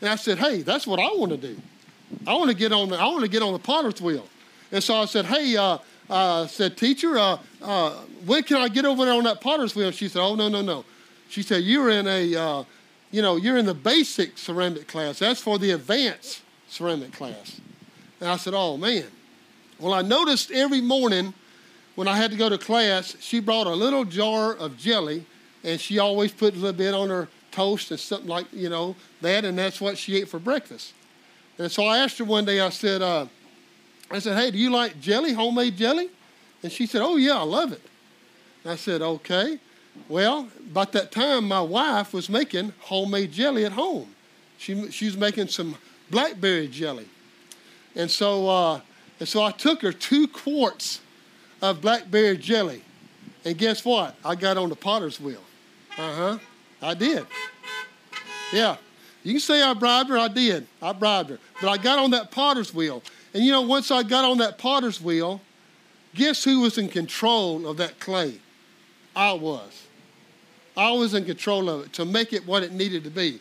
And 0.01 0.11
I 0.11 0.17
said, 0.17 0.39
"Hey, 0.39 0.63
that's 0.63 0.87
what 0.87 0.99
I 0.99 1.09
want 1.15 1.31
to 1.31 1.39
do. 1.39 1.57
I 2.27 2.35
want 2.35 2.51
to 2.51 2.57
get 2.57 2.73
on 2.73 2.89
the 2.89 2.97
I 2.99 3.07
want 3.07 3.23
to 3.23 3.31
get 3.31 3.43
on 3.43 3.53
the 3.53 3.59
potter's 3.59 4.01
wheel." 4.01 4.27
And 4.73 4.83
so 4.83 4.97
I 4.97 5.05
said, 5.05 5.25
"Hey, 5.27 5.57
uh, 5.57 5.79
uh, 6.09 6.47
said, 6.47 6.77
teacher, 6.77 7.19
uh, 7.19 7.39
uh, 7.63 7.91
when 8.27 8.43
can 8.43 8.59
I 8.59 8.69
get 8.69 8.85
over 8.85 9.05
there 9.05 9.15
on 9.15 9.25
that 9.25 9.41
potter's 9.41 9.75
wheel? 9.75 9.87
And 9.87 9.97
she 9.97 10.09
said, 10.09 10.21
oh, 10.21 10.35
no, 10.35 10.49
no, 10.49 10.61
no. 10.61 10.85
She 11.35 11.43
said, 11.43 11.65
you're 11.65 11.91
in 11.91 12.07
a, 12.07 12.37
uh, 12.37 12.65
you 13.11 13.21
know, 13.21 13.35
you're 13.35 13.57
in 13.57 13.67
the 13.67 13.75
basic 13.75 14.39
ceramic 14.39 14.87
class. 14.87 15.19
That's 15.19 15.41
for 15.41 15.59
the 15.59 15.73
advanced 15.73 16.43
ceramic 16.69 17.13
class. 17.13 17.61
And 18.21 18.29
I 18.29 18.37
said, 18.37 18.55
oh, 18.55 18.77
man. 18.77 19.07
Well, 19.81 19.95
I 19.95 20.03
noticed 20.03 20.53
every 20.53 20.81
morning 20.81 21.35
when 21.97 22.07
I 22.07 22.17
had 22.17 22.31
to 22.31 22.37
go 22.37 22.49
to 22.49 22.57
class, 22.57 23.17
she 23.19 23.41
brought 23.41 23.67
a 23.67 23.75
little 23.75 24.05
jar 24.05 24.55
of 24.55 24.79
jelly, 24.79 25.27
and 25.65 25.81
she 25.81 25.99
always 25.99 26.31
put 26.31 26.55
a 26.55 26.57
little 26.57 26.73
bit 26.73 26.95
on 26.95 27.09
her 27.09 27.27
toast 27.51 27.91
and 27.91 27.99
something 27.99 28.29
like, 28.29 28.47
you 28.53 28.69
know, 28.69 28.95
that, 29.21 29.45
and 29.45 29.59
that's 29.59 29.81
what 29.81 29.99
she 29.99 30.17
ate 30.17 30.29
for 30.29 30.39
breakfast. 30.39 30.93
And 31.59 31.69
so 31.69 31.85
I 31.85 31.99
asked 31.99 32.19
her 32.19 32.25
one 32.25 32.45
day, 32.45 32.61
I 32.61 32.69
said, 32.69 33.03
uh, 33.03 33.27
I 34.09 34.21
said, 34.21 34.37
Hey, 34.37 34.53
do 34.53 34.59
you 34.59 34.71
like 34.71 35.01
jelly, 35.01 35.33
homemade 35.33 35.77
jelly? 35.77 36.11
And 36.63 36.71
she 36.71 36.87
said, 36.87 37.03
Oh, 37.03 37.17
yeah, 37.17 37.39
I 37.39 37.43
love 37.43 37.73
it. 37.73 37.83
I 38.65 38.77
said, 38.77 39.03
Okay. 39.03 39.59
Well, 40.09 40.49
about 40.71 40.93
that 40.93 41.13
time, 41.13 41.49
my 41.49 41.61
wife 41.61 42.13
was 42.13 42.29
making 42.29 42.73
homemade 42.81 43.33
jelly 43.33 43.65
at 43.65 43.73
home. 43.73 44.15
She, 44.59 44.91
she 44.91 45.07
was 45.07 45.17
making 45.17 45.49
some 45.49 45.77
blackberry 46.11 46.69
jelly. 46.69 47.09
And 47.97 48.11
so, 48.11 48.49
uh, 48.49 48.81
and 49.21 49.29
so 49.29 49.43
I 49.43 49.51
took 49.53 49.83
her 49.83 49.93
two 49.93 50.29
quarts 50.29 51.01
of 51.63 51.81
blackberry 51.81 52.37
jelly. 52.37 52.83
And 53.45 53.57
guess 53.57 53.85
what? 53.85 54.15
I 54.25 54.35
got 54.35 54.57
on 54.57 54.69
the 54.69 54.77
potter's 54.77 55.21
wheel. 55.21 55.43
Uh 55.97 56.15
huh. 56.15 56.39
I 56.83 56.95
did. 56.95 57.27
Yeah. 58.53 58.77
You 59.23 59.33
can 59.33 59.41
say 59.41 59.63
I 59.63 59.73
bribed 59.75 60.11
her. 60.11 60.19
I 60.19 60.29
did. 60.29 60.67
I 60.83 60.93
bribed 60.93 61.31
her. 61.31 61.39
But 61.61 61.69
I 61.71 61.77
got 61.79 61.99
on 61.99 62.11
that 62.11 62.31
potter's 62.31 62.75
wheel. 62.75 63.03
And 63.33 63.43
you 63.43 63.53
know, 63.53 63.63
once 63.63 63.91
I 63.91 64.03
got 64.03 64.25
on 64.25 64.39
that 64.39 64.59
potter's 64.59 65.01
wheel, 65.01 65.41
guess 66.15 66.45
who 66.45 66.61
was 66.61 66.79
in 66.79 66.89
control 66.89 67.67
of 67.67 67.79
that 67.79 67.99
clay? 68.01 68.41
I 69.15 69.33
was. 69.33 69.87
I 70.77 70.91
was 70.93 71.15
in 71.15 71.25
control 71.25 71.69
of 71.71 71.87
it 71.87 71.93
to 71.95 72.05
make 72.05 72.33
it 72.33 72.47
what 72.47 72.63
it 72.63 72.73
needed 72.73 73.05
to 73.05 73.11
be. 73.11 73.41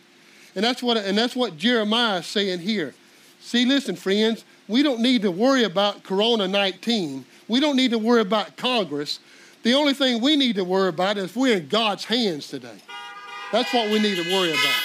And 0.54 0.64
that's 0.64 0.82
what, 0.82 0.96
and 0.96 1.18
that's 1.18 1.34
what 1.34 1.56
Jeremiah 1.56 2.18
is 2.18 2.26
saying 2.26 2.60
here. 2.60 2.94
See, 3.40 3.64
listen, 3.66 3.96
friends, 3.96 4.44
we 4.68 4.82
don't 4.82 5.00
need 5.00 5.22
to 5.22 5.30
worry 5.30 5.64
about 5.64 6.04
Corona 6.04 6.46
19. 6.46 7.24
We 7.48 7.60
don't 7.60 7.76
need 7.76 7.90
to 7.90 7.98
worry 7.98 8.20
about 8.20 8.56
Congress. 8.56 9.18
The 9.62 9.74
only 9.74 9.94
thing 9.94 10.22
we 10.22 10.36
need 10.36 10.56
to 10.56 10.64
worry 10.64 10.88
about 10.88 11.18
is 11.18 11.34
we're 11.34 11.56
in 11.56 11.68
God's 11.68 12.04
hands 12.04 12.48
today. 12.48 12.78
That's 13.52 13.72
what 13.72 13.90
we 13.90 13.98
need 13.98 14.16
to 14.16 14.32
worry 14.32 14.50
about. 14.50 14.82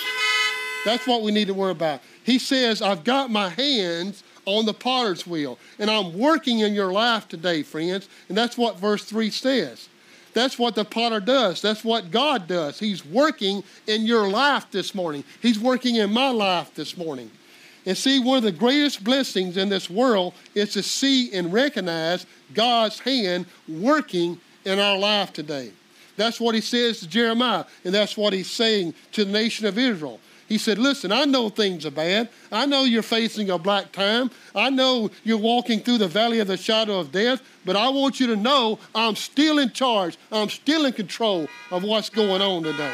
That's 0.86 1.06
what 1.06 1.22
we 1.22 1.32
need 1.32 1.48
to 1.48 1.54
worry 1.54 1.72
about. 1.72 2.02
He 2.24 2.40
says, 2.40 2.82
I've 2.82 3.04
got 3.04 3.30
my 3.30 3.50
hands 3.50 4.24
on 4.46 4.66
the 4.66 4.74
potter's 4.74 5.28
wheel. 5.28 5.58
And 5.78 5.90
I'm 5.90 6.18
working 6.18 6.60
in 6.60 6.74
your 6.74 6.92
life 6.92 7.28
today, 7.28 7.64
friends. 7.64 8.10
And 8.28 8.38
that's 8.38 8.58
what 8.58 8.78
verse 8.80 9.04
3 9.04 9.30
says. 9.30 9.90
That's 10.40 10.58
what 10.58 10.74
the 10.74 10.86
potter 10.86 11.20
does. 11.20 11.62
That's 11.62 11.84
what 11.84 12.12
God 12.12 12.48
does. 12.48 12.80
He's 12.80 13.06
working 13.06 13.62
in 13.88 14.06
your 14.06 14.30
life 14.30 14.72
this 14.72 14.96
morning. 14.96 15.26
He's 15.42 15.60
working 15.60 15.98
in 15.98 16.14
my 16.14 16.30
life 16.30 16.74
this 16.76 16.96
morning. 16.96 17.30
And 17.86 17.98
see, 17.98 18.22
one 18.22 18.38
of 18.38 18.44
the 18.44 18.54
greatest 18.54 19.04
blessings 19.04 19.58
in 19.58 19.68
this 19.68 19.90
world 19.90 20.34
is 20.56 20.72
to 20.74 20.84
see 20.84 21.34
and 21.34 21.52
recognize 21.52 22.26
God's 22.54 23.00
hand 23.00 23.48
working 23.68 24.40
in 24.64 24.80
our 24.80 24.98
life 24.98 25.34
today. 25.34 25.74
That's 26.16 26.40
what 26.40 26.56
he 26.56 26.62
says 26.62 27.02
to 27.02 27.08
Jeremiah, 27.08 27.66
and 27.84 27.94
that's 27.94 28.16
what 28.16 28.32
he's 28.32 28.50
saying 28.50 28.94
to 29.12 29.26
the 29.26 29.32
nation 29.34 29.66
of 29.66 29.78
Israel. 29.78 30.22
He 30.50 30.58
said, 30.58 30.80
Listen, 30.80 31.12
I 31.12 31.26
know 31.26 31.48
things 31.48 31.86
are 31.86 31.92
bad. 31.92 32.28
I 32.52 32.66
know 32.66 32.84
you're 32.84 33.04
facing 33.04 33.52
a 33.52 33.60
black 33.60 33.92
time. 33.92 34.32
I 34.56 34.72
know 34.72 35.12
you're 35.24 35.38
walking 35.38 35.80
through 35.80 36.00
the 36.00 36.08
valley 36.08 36.40
of 36.40 36.48
the 36.48 36.58
shadow 36.58 37.00
of 37.00 37.12
death, 37.12 37.42
but 37.66 37.76
I 37.76 37.90
want 37.90 38.20
you 38.20 38.26
to 38.28 38.36
know 38.36 38.80
I'm 38.96 39.16
still 39.16 39.60
in 39.60 39.72
charge. 39.72 40.18
I'm 40.32 40.50
still 40.50 40.86
in 40.86 40.94
control 40.94 41.48
of 41.70 41.84
what's 41.84 42.10
going 42.10 42.42
on 42.42 42.64
today. 42.64 42.94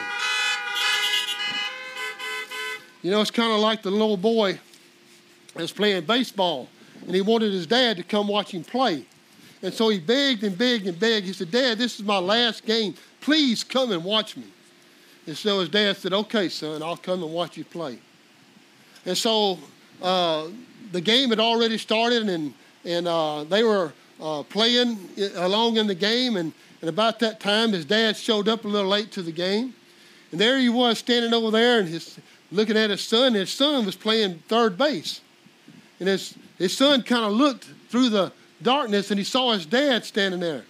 You 3.02 3.12
know, 3.12 3.22
it's 3.22 3.32
kind 3.32 3.54
of 3.54 3.60
like 3.60 3.84
the 3.84 3.92
little 3.92 4.18
boy 4.18 4.60
that's 5.56 5.72
playing 5.72 6.04
baseball, 6.04 6.68
and 7.06 7.16
he 7.16 7.22
wanted 7.22 7.54
his 7.54 7.68
dad 7.68 7.96
to 7.98 8.04
come 8.04 8.28
watch 8.28 8.54
him 8.54 8.66
play. 8.66 9.06
And 9.62 9.74
so 9.74 9.88
he 9.88 10.00
begged 10.00 10.44
and 10.44 10.58
begged 10.58 10.88
and 10.88 11.00
begged. 11.00 11.26
He 11.26 11.32
said, 11.32 11.52
Dad, 11.52 11.78
this 11.78 12.00
is 12.00 12.06
my 12.06 12.18
last 12.18 12.66
game. 12.66 12.96
Please 13.22 13.64
come 13.64 13.94
and 13.94 14.04
watch 14.04 14.36
me. 14.36 14.44
And 15.28 15.36
so 15.36 15.60
his 15.60 15.70
dad 15.70 15.98
said, 15.98 16.14
Okay, 16.14 16.50
son, 16.50 16.84
I'll 16.84 16.98
come 16.98 17.24
and 17.24 17.34
watch 17.34 17.58
you 17.58 17.66
play. 17.66 18.00
And 19.06 19.18
so 19.18 19.60
uh, 20.02 20.48
the 20.92 21.02
game 21.02 21.30
had 21.30 21.40
already 21.40 21.78
started, 21.78 22.28
and, 22.30 22.54
and 22.84 23.08
uh, 23.08 23.44
they 23.44 23.64
were 23.64 23.94
uh, 24.22 24.44
playing 24.44 24.98
along 25.36 25.78
in 25.78 25.88
the 25.88 25.96
game. 25.96 26.38
And, 26.38 26.54
and 26.82 26.90
about 26.90 27.20
that 27.20 27.40
time, 27.40 27.72
his 27.74 27.86
dad 27.86 28.18
showed 28.18 28.48
up 28.48 28.66
a 28.66 28.68
little 28.68 28.90
late 28.90 29.12
to 29.14 29.22
the 29.22 29.32
game. 29.32 29.74
And 30.32 30.42
there 30.42 30.60
he 30.60 30.70
was 30.70 31.00
standing 31.00 31.34
over 31.34 31.52
there 31.52 31.80
and 31.80 31.88
his, 31.88 32.20
looking 32.52 32.78
at 32.78 32.90
his 32.90 33.02
son. 33.02 33.34
His 33.34 33.52
son 33.52 33.86
was 33.86 33.96
playing 33.96 34.40
third 34.48 34.78
base. 34.78 35.22
And 36.00 36.10
his, 36.10 36.36
his 36.58 36.76
son 36.76 37.04
kind 37.04 37.26
of 37.26 37.34
looked 37.34 37.70
through 37.90 38.10
the 38.10 38.32
darkness 38.62 39.12
and 39.12 39.18
he 39.18 39.24
saw 39.24 39.54
his 39.54 39.66
dad 39.66 40.04
standing 40.04 40.40
there. 40.40 40.64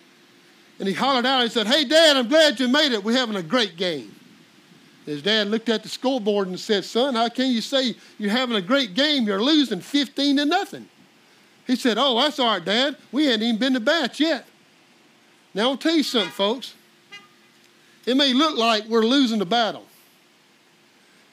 And 0.79 0.87
he 0.87 0.93
hollered 0.93 1.25
out, 1.25 1.43
he 1.43 1.49
said, 1.49 1.67
Hey, 1.67 1.85
Dad, 1.85 2.17
I'm 2.17 2.27
glad 2.27 2.59
you 2.59 2.67
made 2.67 2.91
it. 2.91 3.03
We're 3.03 3.17
having 3.17 3.37
a 3.37 3.43
great 3.43 3.77
game. 3.77 4.14
His 5.05 5.21
dad 5.21 5.47
looked 5.47 5.69
at 5.69 5.83
the 5.83 5.89
scoreboard 5.89 6.47
and 6.47 6.59
said, 6.59 6.83
Son, 6.83 7.13
how 7.13 7.29
can 7.29 7.51
you 7.51 7.61
say 7.61 7.95
you're 8.17 8.31
having 8.31 8.55
a 8.55 8.61
great 8.61 8.95
game? 8.95 9.27
You're 9.27 9.41
losing 9.41 9.79
15 9.79 10.37
to 10.37 10.45
nothing. 10.45 10.87
He 11.67 11.75
said, 11.75 11.97
Oh, 11.99 12.19
that's 12.19 12.39
all 12.39 12.47
right, 12.47 12.65
Dad. 12.65 12.97
We 13.11 13.25
hadn't 13.25 13.43
even 13.43 13.59
been 13.59 13.73
to 13.73 13.79
bats 13.79 14.19
yet. 14.19 14.45
Now, 15.53 15.69
I'll 15.69 15.77
tell 15.77 15.95
you 15.95 16.03
something, 16.03 16.31
folks. 16.31 16.73
It 18.05 18.17
may 18.17 18.33
look 18.33 18.57
like 18.57 18.85
we're 18.85 19.05
losing 19.05 19.39
the 19.39 19.45
battle. 19.45 19.85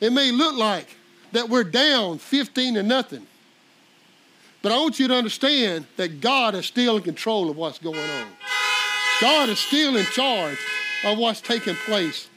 It 0.00 0.12
may 0.12 0.30
look 0.30 0.56
like 0.56 0.96
that 1.32 1.48
we're 1.48 1.64
down 1.64 2.18
15 2.18 2.74
to 2.74 2.82
nothing. 2.82 3.26
But 4.62 4.72
I 4.72 4.76
want 4.76 4.98
you 4.98 5.08
to 5.08 5.14
understand 5.14 5.86
that 5.96 6.20
God 6.20 6.54
is 6.54 6.66
still 6.66 6.96
in 6.96 7.02
control 7.02 7.50
of 7.50 7.56
what's 7.56 7.78
going 7.78 7.98
on. 7.98 8.26
God 9.20 9.48
is 9.48 9.58
still 9.58 9.96
in 9.96 10.04
charge 10.06 10.58
of 11.04 11.18
what's 11.18 11.40
taking 11.40 11.74
place. 11.74 12.28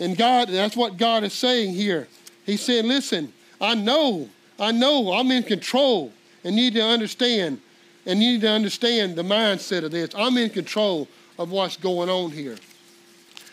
And 0.00 0.16
God, 0.16 0.48
that's 0.48 0.76
what 0.76 0.96
God 0.96 1.22
is 1.22 1.32
saying 1.32 1.74
here. 1.74 2.08
He's 2.44 2.62
saying, 2.62 2.88
listen, 2.88 3.32
I 3.60 3.74
know, 3.74 4.28
I 4.58 4.72
know 4.72 5.12
I'm 5.12 5.30
in 5.30 5.44
control 5.44 6.12
and 6.42 6.56
need 6.56 6.74
to 6.74 6.82
understand 6.82 7.60
and 8.06 8.22
you 8.22 8.32
need 8.32 8.40
to 8.40 8.50
understand 8.50 9.14
the 9.14 9.22
mindset 9.22 9.84
of 9.84 9.90
this. 9.90 10.10
I'm 10.16 10.36
in 10.38 10.50
control 10.50 11.06
of 11.38 11.50
what's 11.50 11.76
going 11.76 12.08
on 12.08 12.30
here. 12.30 12.56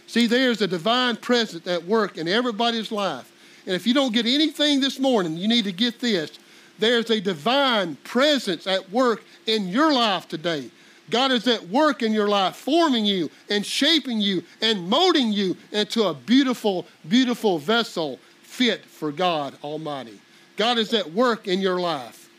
See, 0.08 0.26
there's 0.26 0.62
a 0.62 0.68
divine 0.68 1.18
presence 1.18 1.68
at 1.68 1.84
work 1.84 2.18
in 2.18 2.28
everybody's 2.28 2.92
life. 2.92 3.32
And 3.66 3.76
if 3.76 3.86
you 3.86 3.94
don't 3.94 4.14
get 4.14 4.26
anything 4.26 4.80
this 4.80 5.00
morning, 5.00 5.36
you 5.36 5.50
need 5.50 5.66
to 5.66 5.74
get 5.74 6.00
this. 6.00 6.32
There's 6.80 7.10
a 7.10 7.20
divine 7.20 7.98
presence 8.04 8.68
at 8.68 8.90
work 8.90 9.24
in 9.46 9.68
your 9.68 9.94
life 9.94 10.30
today. 10.30 10.70
God 11.10 11.32
is 11.32 11.48
at 11.48 11.70
work 11.70 12.04
in 12.04 12.12
your 12.12 12.28
life, 12.28 12.56
forming 12.56 13.06
you 13.06 13.30
and 13.50 13.66
shaping 13.66 14.20
you 14.20 14.44
and 14.62 14.90
molding 14.90 15.32
you 15.32 15.56
into 15.72 16.04
a 16.04 16.14
beautiful, 16.14 16.86
beautiful 17.08 17.60
vessel 17.60 18.20
fit 18.42 18.84
for 18.84 19.12
God 19.12 19.56
Almighty. 19.64 20.20
God 20.58 20.78
is 20.78 20.94
at 20.94 21.14
work 21.14 21.48
in 21.48 21.62
your 21.62 21.80
life. 21.80 22.30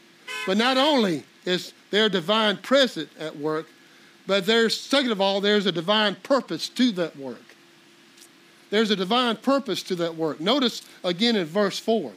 But 0.47 0.59
not 0.59 0.77
only 0.77 1.25
is 1.45 1.73
there 1.91 2.09
divine 2.09 2.59
presence 2.59 3.11
at 3.19 3.37
work, 3.37 3.67
but 4.27 4.45
there's, 4.45 4.79
second 4.79 5.13
of 5.13 5.21
all, 5.21 5.41
there's 5.41 5.65
a 5.65 5.73
divine 5.73 6.17
purpose 6.17 6.69
to 6.71 6.93
that 6.93 7.17
work. 7.17 7.39
There's 8.71 8.91
a 8.91 8.97
divine 8.97 9.37
purpose 9.37 9.83
to 9.85 9.95
that 9.97 10.17
work. 10.17 10.41
Notice 10.41 10.83
again 11.03 11.37
in 11.37 11.47
verse 11.47 11.79
4. 11.79 12.13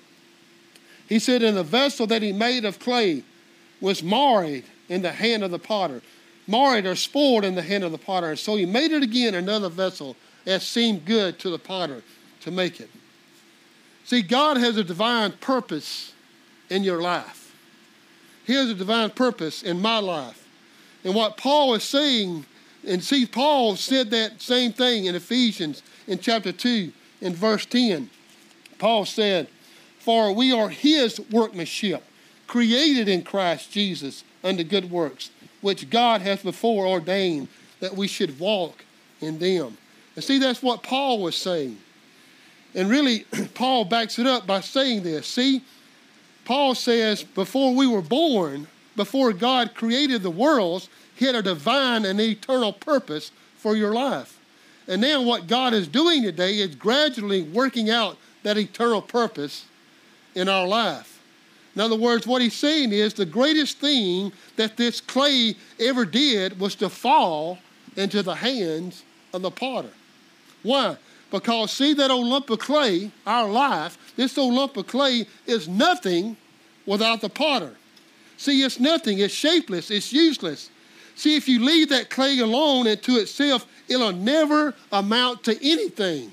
He 1.07 1.19
said, 1.19 1.43
And 1.43 1.55
the 1.55 1.63
vessel 1.63 2.07
that 2.07 2.21
he 2.21 2.33
made 2.33 2.65
of 2.65 2.79
clay 2.79 3.23
was 3.79 4.03
marred 4.03 4.63
in 4.89 5.01
the 5.01 5.11
hand 5.11 5.43
of 5.43 5.51
the 5.51 5.59
potter 5.59 6.01
marred 6.51 6.85
or 6.85 6.95
spoiled 6.95 7.45
in 7.45 7.55
the 7.55 7.61
hand 7.61 7.83
of 7.83 7.91
the 7.91 7.97
potter. 7.97 8.29
And 8.31 8.39
so 8.39 8.55
he 8.55 8.65
made 8.65 8.91
it 8.91 9.01
again 9.01 9.33
another 9.33 9.69
vessel 9.69 10.15
as 10.45 10.63
seemed 10.63 11.05
good 11.05 11.39
to 11.39 11.49
the 11.49 11.57
potter 11.57 12.03
to 12.41 12.51
make 12.51 12.79
it. 12.79 12.89
See, 14.03 14.21
God 14.21 14.57
has 14.57 14.77
a 14.77 14.83
divine 14.83 15.31
purpose 15.33 16.13
in 16.69 16.83
your 16.83 17.01
life. 17.01 17.55
He 18.45 18.53
has 18.53 18.69
a 18.69 18.75
divine 18.75 19.11
purpose 19.11 19.63
in 19.63 19.81
my 19.81 19.99
life. 19.99 20.47
And 21.03 21.15
what 21.15 21.37
Paul 21.37 21.73
is 21.75 21.83
saying, 21.83 22.45
and 22.85 23.03
see, 23.03 23.25
Paul 23.25 23.75
said 23.75 24.09
that 24.11 24.41
same 24.41 24.73
thing 24.73 25.05
in 25.05 25.15
Ephesians 25.15 25.81
in 26.07 26.19
chapter 26.19 26.51
2, 26.51 26.91
in 27.21 27.33
verse 27.33 27.65
10. 27.65 28.09
Paul 28.79 29.05
said, 29.05 29.47
For 29.99 30.33
we 30.33 30.51
are 30.51 30.69
his 30.69 31.19
workmanship, 31.31 32.03
created 32.47 33.07
in 33.07 33.23
Christ 33.23 33.71
Jesus 33.71 34.23
unto 34.43 34.63
good 34.63 34.89
works, 34.89 35.29
which 35.61 35.89
God 35.89 36.21
has 36.21 36.41
before 36.41 36.85
ordained 36.87 37.47
that 37.79 37.95
we 37.95 38.07
should 38.07 38.39
walk 38.39 38.83
in 39.21 39.39
them. 39.39 39.77
And 40.15 40.23
see, 40.23 40.39
that's 40.39 40.61
what 40.61 40.83
Paul 40.83 41.21
was 41.21 41.35
saying. 41.35 41.77
And 42.73 42.89
really, 42.89 43.25
Paul 43.53 43.85
backs 43.85 44.19
it 44.19 44.27
up 44.27 44.45
by 44.47 44.61
saying 44.61 45.03
this. 45.03 45.27
See, 45.27 45.61
Paul 46.45 46.75
says, 46.75 47.23
before 47.23 47.73
we 47.73 47.87
were 47.87 48.01
born, 48.01 48.67
before 48.95 49.33
God 49.33 49.73
created 49.73 50.23
the 50.23 50.31
worlds, 50.31 50.89
He 51.15 51.25
had 51.25 51.35
a 51.35 51.41
divine 51.41 52.05
and 52.05 52.19
eternal 52.19 52.73
purpose 52.73 53.31
for 53.57 53.75
your 53.75 53.93
life. 53.93 54.37
And 54.87 55.01
now, 55.01 55.21
what 55.21 55.47
God 55.47 55.73
is 55.73 55.87
doing 55.87 56.23
today 56.23 56.57
is 56.57 56.75
gradually 56.75 57.43
working 57.43 57.89
out 57.89 58.17
that 58.43 58.57
eternal 58.57 59.01
purpose 59.01 59.65
in 60.33 60.49
our 60.49 60.67
life. 60.67 61.10
In 61.75 61.81
other 61.81 61.95
words, 61.95 62.27
what 62.27 62.41
he's 62.41 62.55
saying 62.55 62.91
is 62.91 63.13
the 63.13 63.25
greatest 63.25 63.79
thing 63.79 64.31
that 64.57 64.75
this 64.75 64.99
clay 64.99 65.55
ever 65.79 66.05
did 66.05 66.59
was 66.59 66.75
to 66.75 66.89
fall 66.89 67.59
into 67.95 68.21
the 68.21 68.35
hands 68.35 69.03
of 69.33 69.41
the 69.41 69.51
potter. 69.51 69.91
Why? 70.63 70.97
Because 71.29 71.71
see 71.71 71.93
that 71.93 72.11
old 72.11 72.27
lump 72.27 72.49
of 72.49 72.59
clay, 72.59 73.09
our 73.25 73.47
life, 73.47 73.97
this 74.17 74.37
old 74.37 74.53
lump 74.53 74.75
of 74.75 74.87
clay 74.87 75.25
is 75.47 75.67
nothing 75.67 76.35
without 76.85 77.21
the 77.21 77.29
potter. 77.29 77.75
See, 78.35 78.63
it's 78.63 78.79
nothing, 78.79 79.19
it's 79.19 79.33
shapeless, 79.33 79.89
it's 79.91 80.11
useless. 80.11 80.69
See, 81.15 81.37
if 81.37 81.47
you 81.47 81.63
leave 81.63 81.89
that 81.89 82.09
clay 82.09 82.39
alone 82.39 82.87
and 82.87 83.01
to 83.03 83.17
itself, 83.17 83.65
it'll 83.87 84.11
never 84.11 84.73
amount 84.91 85.43
to 85.45 85.55
anything. 85.65 86.31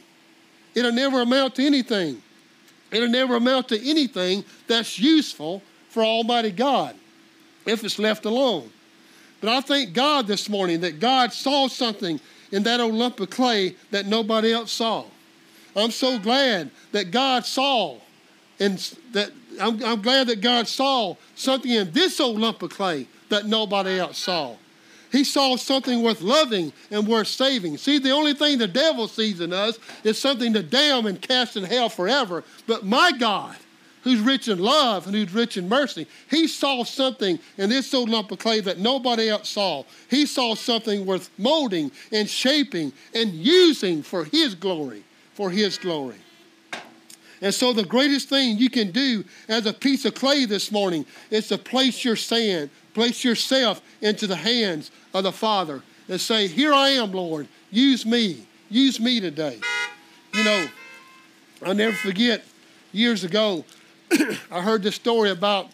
It'll 0.74 0.92
never 0.92 1.20
amount 1.20 1.57
to 1.57 1.66
anything. 1.66 2.22
It'll 2.90 3.09
never 3.09 3.37
amount 3.37 3.68
to 3.68 3.88
anything 3.88 4.44
that's 4.66 4.98
useful 4.98 5.62
for 5.88 6.03
Almighty 6.03 6.51
God 6.51 6.94
if 7.66 7.85
it's 7.85 7.98
left 7.98 8.24
alone. 8.24 8.70
But 9.40 9.51
I 9.51 9.61
thank 9.61 9.92
God 9.92 10.27
this 10.27 10.48
morning 10.48 10.81
that 10.81 11.01
God 11.01 11.33
saw 11.33 11.68
something 11.68 12.20
in 12.51 12.62
that 12.64 12.81
old 12.81 12.94
lump 12.94 13.20
of 13.20 13.31
clay 13.31 13.77
that 13.90 14.07
nobody 14.07 14.53
else 14.53 14.72
saw. 14.72 15.05
I'm 15.77 15.90
so 15.90 16.18
glad 16.18 16.70
that 16.92 17.11
God 17.11 17.44
saw, 17.44 17.98
and 18.59 18.79
that 19.12 19.31
I'm, 19.61 19.83
I'm 19.85 20.03
glad 20.03 20.27
that 20.29 20.40
God 20.40 20.66
saw 20.66 21.16
something 21.37 21.70
in 21.70 21.92
this 21.92 22.18
old 22.20 22.40
lump 22.40 22.62
of 22.62 22.70
clay 22.70 23.07
that 23.29 23.46
nobody 23.46 23.98
else 23.98 24.18
saw. 24.18 24.57
He 25.11 25.25
saw 25.25 25.57
something 25.57 26.03
worth 26.03 26.21
loving 26.21 26.73
and 26.90 27.07
worth 27.07 27.29
saving. 27.29 27.79
See, 27.79 27.99
the 27.99 28.11
only 28.11 28.35
thing 28.35 28.59
the 28.59 28.68
devil 28.68 29.09
sees 29.09 29.40
in 29.40 29.53
us 29.53 29.79
is 30.05 30.18
something 30.18 30.53
to 30.53 30.62
damn 30.62 31.07
and 31.07 31.21
cast 31.21 31.57
in 31.57 31.64
hell 31.64 31.88
forever. 31.88 32.44
But 32.66 32.85
my 32.85 33.12
God, 33.12 33.57
who's 34.03 34.21
rich 34.21 34.49
in 34.49 34.59
love 34.59 35.07
and 35.07 35.14
who's 35.14 35.33
rich 35.33 35.57
in 35.57 35.68
mercy, 35.68 36.07
he 36.31 36.47
saw 36.47 36.85
something 36.85 37.38
in 37.57 37.71
this 37.71 37.92
old 37.94 38.09
lump 38.09 38.31
of 38.33 38.38
clay 38.38 38.61
that 38.61 38.79
nobody 38.79 39.29
else 39.29 39.49
saw. 39.49 39.85
He 40.11 40.27
saw 40.27 40.55
something 40.55 41.07
worth 41.07 41.31
molding 41.38 41.90
and 42.12 42.29
shaping 42.29 42.92
and 43.14 43.33
using 43.33 44.03
for 44.03 44.25
his 44.25 44.55
glory, 44.55 45.05
for 45.35 45.51
his 45.51 45.79
glory. 45.79 46.16
And 47.40 47.55
so, 47.55 47.73
the 47.73 47.85
greatest 47.85 48.29
thing 48.29 48.59
you 48.59 48.68
can 48.68 48.90
do 48.90 49.25
as 49.49 49.66
a 49.66 49.73
piece 49.73 50.05
of 50.05 50.14
clay 50.14 50.44
this 50.44 50.73
morning 50.73 51.07
is 51.31 51.49
to 51.49 51.59
place 51.59 52.05
your 52.05 52.16
sand, 52.16 52.68
place 52.99 53.23
yourself 53.23 53.81
into 54.01 54.27
the 54.27 54.35
hands 54.35 54.91
of 55.15 55.23
the 55.23 55.31
Father 55.31 55.83
and 56.09 56.21
say, 56.21 56.49
Here 56.49 56.73
I 56.73 56.89
am, 56.91 57.13
Lord. 57.13 57.47
Use 57.71 58.05
me. 58.05 58.45
Use 58.71 58.99
me 58.99 59.21
today. 59.21 59.61
You 60.35 60.43
know, 60.43 60.67
I'll 61.65 61.77
never 61.77 61.95
forget 61.95 62.43
years 62.91 63.23
ago, 63.23 63.65
I 64.51 64.63
heard 64.63 64.83
this 64.83 64.97
story 64.97 65.31
about 65.31 65.69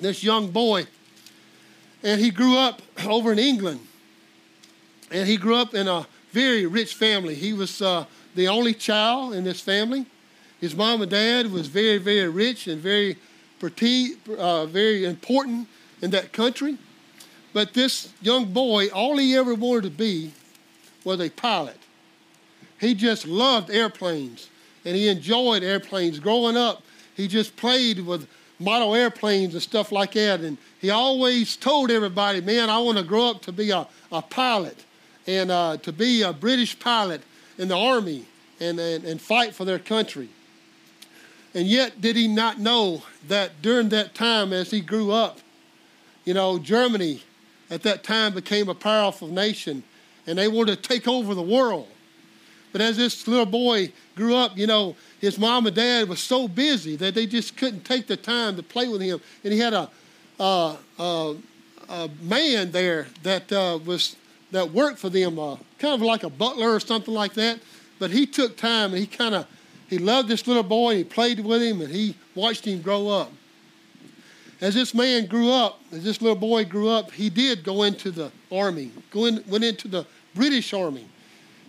this 0.00 0.24
young 0.24 0.50
boy. 0.50 0.88
And 2.02 2.20
he 2.20 2.32
grew 2.32 2.56
up 2.56 2.82
over 3.06 3.30
in 3.30 3.38
England. 3.38 3.78
And 5.12 5.28
he 5.28 5.36
grew 5.36 5.54
up 5.54 5.72
in 5.72 5.86
a 5.86 6.04
very 6.32 6.66
rich 6.66 6.94
family. 6.94 7.36
He 7.36 7.52
was 7.52 7.80
uh, 7.80 8.06
the 8.34 8.48
only 8.48 8.74
child 8.74 9.34
in 9.34 9.44
this 9.44 9.60
family. 9.60 10.04
His 10.60 10.74
mom 10.74 11.00
and 11.00 11.10
dad 11.12 11.52
was 11.52 11.68
very, 11.68 11.98
very 11.98 12.28
rich 12.28 12.66
and 12.66 12.80
very 12.80 13.18
uh, 13.62 14.66
very 14.66 15.04
important 15.04 15.68
in 16.00 16.10
that 16.10 16.32
country. 16.32 16.78
But 17.52 17.74
this 17.74 18.12
young 18.20 18.52
boy, 18.52 18.88
all 18.88 19.16
he 19.16 19.36
ever 19.36 19.54
wanted 19.54 19.84
to 19.84 19.90
be 19.90 20.32
was 21.04 21.20
a 21.20 21.30
pilot. 21.30 21.78
He 22.78 22.94
just 22.94 23.26
loved 23.26 23.70
airplanes 23.70 24.48
and 24.84 24.96
he 24.96 25.08
enjoyed 25.08 25.62
airplanes. 25.62 26.18
Growing 26.18 26.56
up, 26.56 26.82
he 27.14 27.28
just 27.28 27.56
played 27.56 28.00
with 28.00 28.28
model 28.58 28.94
airplanes 28.94 29.54
and 29.54 29.62
stuff 29.62 29.92
like 29.92 30.12
that. 30.12 30.40
And 30.40 30.58
he 30.80 30.90
always 30.90 31.56
told 31.56 31.90
everybody, 31.90 32.40
man, 32.40 32.70
I 32.70 32.78
want 32.78 32.98
to 32.98 33.04
grow 33.04 33.30
up 33.30 33.42
to 33.42 33.52
be 33.52 33.70
a, 33.70 33.86
a 34.12 34.22
pilot 34.22 34.84
and 35.26 35.50
uh, 35.50 35.76
to 35.78 35.92
be 35.92 36.22
a 36.22 36.32
British 36.32 36.78
pilot 36.78 37.22
in 37.58 37.68
the 37.68 37.76
Army 37.76 38.26
and, 38.60 38.78
and, 38.78 39.04
and 39.04 39.20
fight 39.20 39.54
for 39.54 39.64
their 39.64 39.78
country. 39.78 40.28
And 41.52 41.66
yet, 41.66 42.00
did 42.00 42.14
he 42.14 42.28
not 42.28 42.60
know 42.60 43.02
that 43.26 43.60
during 43.60 43.88
that 43.88 44.14
time, 44.14 44.52
as 44.52 44.70
he 44.70 44.80
grew 44.80 45.10
up, 45.10 45.40
you 46.24 46.34
know, 46.34 46.58
Germany 46.58 47.22
at 47.70 47.82
that 47.82 48.04
time 48.04 48.34
became 48.34 48.68
a 48.68 48.74
powerful 48.74 49.28
nation 49.28 49.82
and 50.26 50.38
they 50.38 50.48
wanted 50.48 50.82
to 50.82 50.88
take 50.88 51.08
over 51.08 51.34
the 51.34 51.42
world. 51.42 51.88
But 52.72 52.80
as 52.80 52.96
this 52.96 53.26
little 53.26 53.46
boy 53.46 53.92
grew 54.14 54.36
up, 54.36 54.56
you 54.56 54.66
know, 54.66 54.94
his 55.20 55.38
mom 55.38 55.66
and 55.66 55.74
dad 55.74 56.08
was 56.08 56.20
so 56.20 56.46
busy 56.46 56.96
that 56.96 57.14
they 57.14 57.26
just 57.26 57.56
couldn't 57.56 57.84
take 57.84 58.06
the 58.06 58.16
time 58.16 58.56
to 58.56 58.62
play 58.62 58.86
with 58.86 59.00
him. 59.00 59.20
And 59.42 59.52
he 59.52 59.58
had 59.58 59.72
a, 59.72 59.90
uh, 60.38 60.76
uh, 60.98 61.34
a 61.88 62.08
man 62.22 62.70
there 62.70 63.08
that 63.22 63.50
uh, 63.52 63.78
was 63.84 64.16
that 64.52 64.70
worked 64.70 64.98
for 64.98 65.08
them, 65.08 65.38
uh, 65.38 65.56
kind 65.78 65.94
of 65.94 66.02
like 66.02 66.22
a 66.22 66.30
butler 66.30 66.74
or 66.74 66.80
something 66.80 67.14
like 67.14 67.34
that. 67.34 67.60
But 67.98 68.10
he 68.10 68.26
took 68.26 68.56
time 68.56 68.92
and 68.92 68.98
he 68.98 69.06
kind 69.06 69.34
of 69.34 69.46
he 69.88 69.98
loved 69.98 70.28
this 70.28 70.46
little 70.46 70.62
boy. 70.62 70.96
He 70.96 71.04
played 71.04 71.40
with 71.40 71.62
him 71.62 71.80
and 71.80 71.92
he 71.92 72.14
watched 72.34 72.64
him 72.64 72.80
grow 72.80 73.08
up. 73.08 73.32
As 74.60 74.74
this 74.74 74.92
man 74.92 75.26
grew 75.26 75.50
up, 75.50 75.80
as 75.90 76.04
this 76.04 76.20
little 76.20 76.36
boy 76.36 76.66
grew 76.66 76.90
up, 76.90 77.12
he 77.12 77.30
did 77.30 77.64
go 77.64 77.82
into 77.84 78.10
the 78.10 78.30
army, 78.52 78.90
go 79.10 79.24
in, 79.24 79.42
went 79.48 79.64
into 79.64 79.88
the 79.88 80.06
British 80.34 80.74
army. 80.74 81.08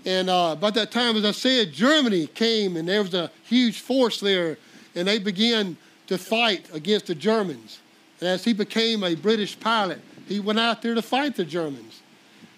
And 0.06 0.30
uh, 0.30 0.56
by 0.56 0.72
that 0.72 0.92
time, 0.92 1.16
as 1.16 1.24
I 1.24 1.32
said, 1.32 1.72
Germany 1.72 2.28
came 2.28 2.76
and 2.76 2.88
there 2.88 3.02
was 3.02 3.14
a 3.14 3.32
huge 3.44 3.80
force 3.80 4.20
there, 4.20 4.58
and 4.94 5.08
they 5.08 5.20
began 5.20 5.78
to 6.08 6.18
fight 6.18 6.68
against 6.74 7.08
the 7.08 7.16
Germans. 7.16 7.80
And 8.20 8.28
as 8.28 8.44
he 8.44 8.52
became 8.52 9.04
a 9.04 9.16
British 9.16 9.58
pilot, 9.58 10.02
he 10.28 10.42
went 10.42 10.60
out 10.60 10.82
there 10.82 10.94
to 10.94 11.02
fight 11.02 11.36
the 11.36 11.46
Germans 11.46 12.02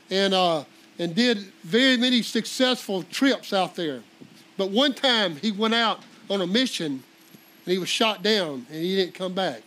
and, 0.10 0.34
uh, 0.34 0.64
and 0.98 1.14
did 1.14 1.38
very 1.64 1.96
many 1.96 2.24
successful 2.24 3.04
trips 3.04 3.54
out 3.54 3.76
there. 3.76 4.02
But 4.58 4.72
one 4.72 4.94
time 4.94 5.36
he 5.36 5.52
went 5.52 5.76
out 5.76 6.02
on 6.30 6.42
a 6.42 6.48
mission 6.48 7.04
and 7.66 7.72
he 7.72 7.78
was 7.78 7.90
shot 7.90 8.24
down 8.24 8.66
and 8.72 8.82
he 8.84 8.96
didn't 8.96 9.14
come 9.14 9.34
back 9.34 9.62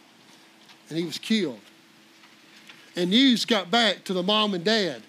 and 0.88 0.99
he 0.99 1.05
was 1.05 1.18
killed. 1.18 1.61
And 2.94 3.11
news 3.11 3.44
got 3.44 3.70
back 3.70 4.05
to 4.05 4.12
the 4.12 4.22
mom 4.22 4.55
and 4.55 4.64
dad. 4.64 5.03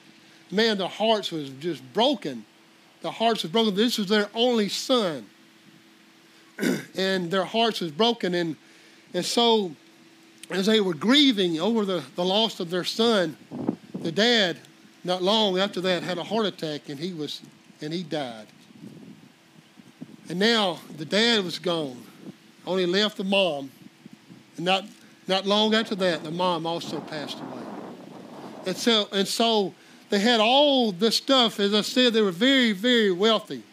Man, 0.51 0.77
their 0.77 0.87
hearts 0.87 1.31
was 1.31 1.49
just 1.49 1.81
broken 1.93 2.45
the 3.01 3.11
hearts 3.11 3.43
was 3.43 3.51
broken. 3.51 3.75
This 3.75 3.97
was 3.97 4.07
their 4.07 4.29
only 4.33 4.69
son. 4.69 5.25
and 6.95 7.29
their 7.29 7.45
hearts 7.45 7.81
was 7.81 7.91
broken. 7.91 8.33
And, 8.33 8.55
and 9.13 9.23
so, 9.23 9.73
as 10.49 10.65
they 10.65 10.81
were 10.81 10.93
grieving 10.93 11.59
over 11.59 11.85
the, 11.85 12.03
the 12.15 12.25
loss 12.25 12.59
of 12.59 12.69
their 12.69 12.83
son, 12.83 13.37
the 14.01 14.11
dad, 14.11 14.57
not 15.03 15.21
long 15.21 15.59
after 15.59 15.81
that, 15.81 16.03
had 16.03 16.17
a 16.17 16.23
heart 16.23 16.45
attack 16.45 16.89
and 16.89 16.99
he 16.99 17.13
was 17.13 17.41
and 17.81 17.93
he 17.93 18.01
died. 18.01 18.47
And 20.29 20.39
now 20.39 20.79
the 20.97 21.05
dad 21.05 21.43
was 21.43 21.59
gone. 21.59 22.03
Only 22.65 22.85
left 22.85 23.17
the 23.17 23.23
mom. 23.23 23.71
And 24.57 24.65
not 24.65 24.83
not 25.27 25.45
long 25.45 25.73
after 25.73 25.95
that, 25.95 26.23
the 26.23 26.31
mom 26.31 26.65
also 26.65 26.99
passed 27.01 27.37
away. 27.39 27.63
And 28.65 28.75
so 28.75 29.07
and 29.11 29.27
so 29.27 29.73
they 30.09 30.19
had 30.19 30.39
all 30.39 30.91
this 30.91 31.17
stuff. 31.17 31.59
As 31.59 31.73
I 31.73 31.81
said, 31.81 32.13
they 32.13 32.21
were 32.21 32.31
very, 32.31 32.71
very 32.71 33.11
wealthy. 33.11 33.63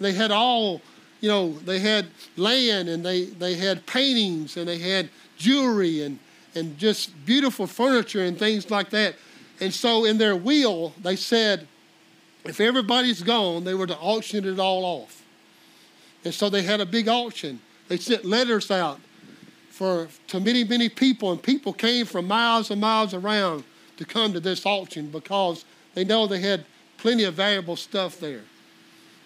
They 0.00 0.12
had 0.12 0.30
all, 0.30 0.80
you 1.20 1.28
know, 1.28 1.52
they 1.52 1.78
had 1.78 2.06
land 2.36 2.88
and 2.88 3.04
they, 3.04 3.24
they 3.26 3.54
had 3.54 3.86
paintings 3.86 4.56
and 4.56 4.66
they 4.66 4.78
had 4.78 5.10
jewelry 5.36 6.02
and, 6.02 6.18
and 6.54 6.78
just 6.78 7.12
beautiful 7.26 7.66
furniture 7.66 8.24
and 8.24 8.38
things 8.38 8.70
like 8.70 8.90
that. 8.90 9.14
And 9.60 9.72
so 9.72 10.04
in 10.04 10.18
their 10.18 10.34
will, 10.34 10.94
they 11.02 11.16
said, 11.16 11.68
if 12.44 12.60
everybody's 12.60 13.22
gone, 13.22 13.64
they 13.64 13.74
were 13.74 13.86
to 13.86 13.96
auction 13.96 14.44
it 14.44 14.58
all 14.58 14.84
off. 14.84 15.22
And 16.24 16.32
so 16.32 16.48
they 16.48 16.62
had 16.62 16.80
a 16.80 16.86
big 16.86 17.08
auction. 17.08 17.60
They 17.88 17.98
sent 17.98 18.24
letters 18.24 18.70
out 18.70 19.00
for 19.74 20.06
to 20.28 20.38
many, 20.38 20.62
many 20.62 20.88
people, 20.88 21.32
and 21.32 21.42
people 21.42 21.72
came 21.72 22.06
from 22.06 22.28
miles 22.28 22.70
and 22.70 22.80
miles 22.80 23.12
around 23.12 23.64
to 23.96 24.04
come 24.04 24.32
to 24.32 24.38
this 24.38 24.64
auction 24.64 25.08
because 25.08 25.64
they 25.94 26.04
know 26.04 26.28
they 26.28 26.38
had 26.38 26.64
plenty 26.96 27.24
of 27.24 27.34
valuable 27.34 27.74
stuff 27.74 28.20
there. 28.20 28.42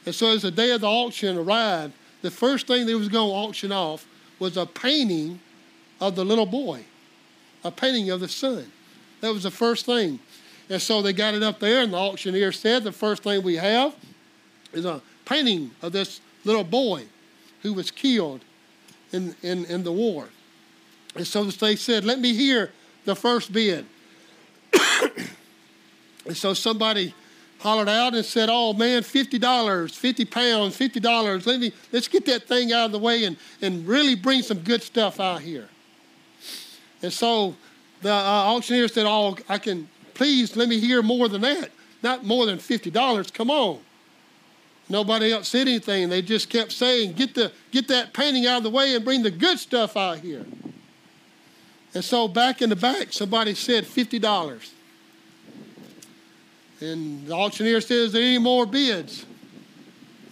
And 0.07 0.15
so 0.15 0.29
as 0.29 0.41
the 0.41 0.51
day 0.51 0.71
of 0.71 0.81
the 0.81 0.87
auction 0.87 1.37
arrived, 1.37 1.93
the 2.23 2.31
first 2.31 2.67
thing 2.67 2.87
they 2.87 2.95
was 2.95 3.11
going 3.11 3.29
to 3.29 3.35
auction 3.35 3.73
off 3.73 4.07
was 4.39 4.57
a 4.57 4.65
painting 4.65 5.39
of 6.01 6.17
the 6.17 6.25
little 6.25 6.47
boy, 6.47 6.83
a 7.63 7.71
painting 7.71 8.09
of 8.09 8.21
the 8.21 8.29
son. 8.29 8.73
That 9.21 9.35
was 9.35 9.43
the 9.43 9.51
first 9.51 9.85
thing. 9.85 10.19
And 10.71 10.81
so 10.81 11.03
they 11.03 11.13
got 11.13 11.35
it 11.35 11.43
up 11.43 11.61
there, 11.61 11.83
and 11.83 11.93
the 11.93 11.99
auctioneer 11.99 12.53
said 12.53 12.85
the 12.85 12.93
first 12.93 13.23
thing 13.23 13.43
we 13.43 13.57
have 13.57 13.95
is 14.73 14.87
a 14.87 15.03
painting 15.27 15.73
of 15.83 15.93
this 15.93 16.23
little 16.47 16.65
boy 16.65 17.05
who 17.61 17.75
was 17.75 17.91
killed 17.91 18.41
in, 19.13 19.35
in, 19.43 19.67
in 19.67 19.85
the 19.85 19.93
war. 19.93 20.29
And 21.19 21.27
so 21.27 21.45
they 21.45 21.77
said, 21.77 22.05
Let 22.05 22.19
me 22.21 22.33
hear 22.33 22.73
the 23.05 23.15
first 23.15 23.53
bid. 23.53 23.85
And 26.29 26.37
so 26.37 26.53
somebody 26.53 27.15
hollered 27.61 27.89
out 27.89 28.15
and 28.15 28.25
said, 28.25 28.49
"Oh 28.53 28.75
man, 28.75 29.03
fifty 29.03 29.39
dollars, 29.39 29.95
fifty 29.95 30.27
pounds, 30.27 30.77
fifty 30.77 31.01
dollars. 31.01 31.47
Let 31.47 31.59
me 31.59 31.73
let's 31.91 32.07
get 32.07 32.27
that 32.27 32.45
thing 32.45 32.71
out 32.71 32.87
of 32.87 32.93
the 32.93 32.99
way 32.99 33.25
and 33.25 33.37
and 33.63 33.87
really 33.87 34.15
bring 34.15 34.43
some 34.43 34.59
good 34.59 34.83
stuff 34.83 35.21
out 35.21 35.41
here." 35.41 35.69
And 37.03 37.13
so 37.13 37.55
the 38.03 38.13
uh, 38.13 38.55
auctioneer 38.55 38.89
said, 38.89 39.07
"Oh, 39.07 39.37
I 39.49 39.59
can 39.59 39.89
please 40.13 40.55
let 40.55 40.69
me 40.69 40.79
hear 40.79 41.03
more 41.03 41.29
than 41.29 41.41
that. 41.41 41.71
Not 42.03 42.25
more 42.25 42.45
than 42.45 42.59
fifty 42.59 42.91
dollars. 42.91 43.31
Come 43.31 43.51
on." 43.51 43.81
Nobody 44.91 45.33
else 45.33 45.49
said 45.49 45.69
anything. 45.69 46.09
They 46.09 46.21
just 46.21 46.51
kept 46.51 46.73
saying, 46.73 47.15
"Get 47.15 47.35
the 47.35 47.53
get 47.71 47.89
that 47.89 48.13
painting 48.13 48.47
out 48.47 48.59
of 48.59 48.63
the 48.65 48.71
way 48.71 48.95
and 48.95 49.05
bring 49.05 49.23
the 49.23 49.31
good 49.31 49.59
stuff 49.59 49.97
out 49.97 50.19
here." 50.19 50.45
And 51.99 52.05
so 52.05 52.29
back 52.29 52.63
in 52.63 52.71
the 52.71 52.77
back, 52.77 53.13
somebody 53.13 53.55
said 53.55 53.85
fifty 53.85 54.21
dollars. 54.21 54.73
And 56.81 57.27
the 57.27 57.35
auctioneer 57.35 57.81
says, 57.81 58.13
there 58.13 58.23
any 58.23 58.39
more 58.39 58.67
bids? 58.67 59.27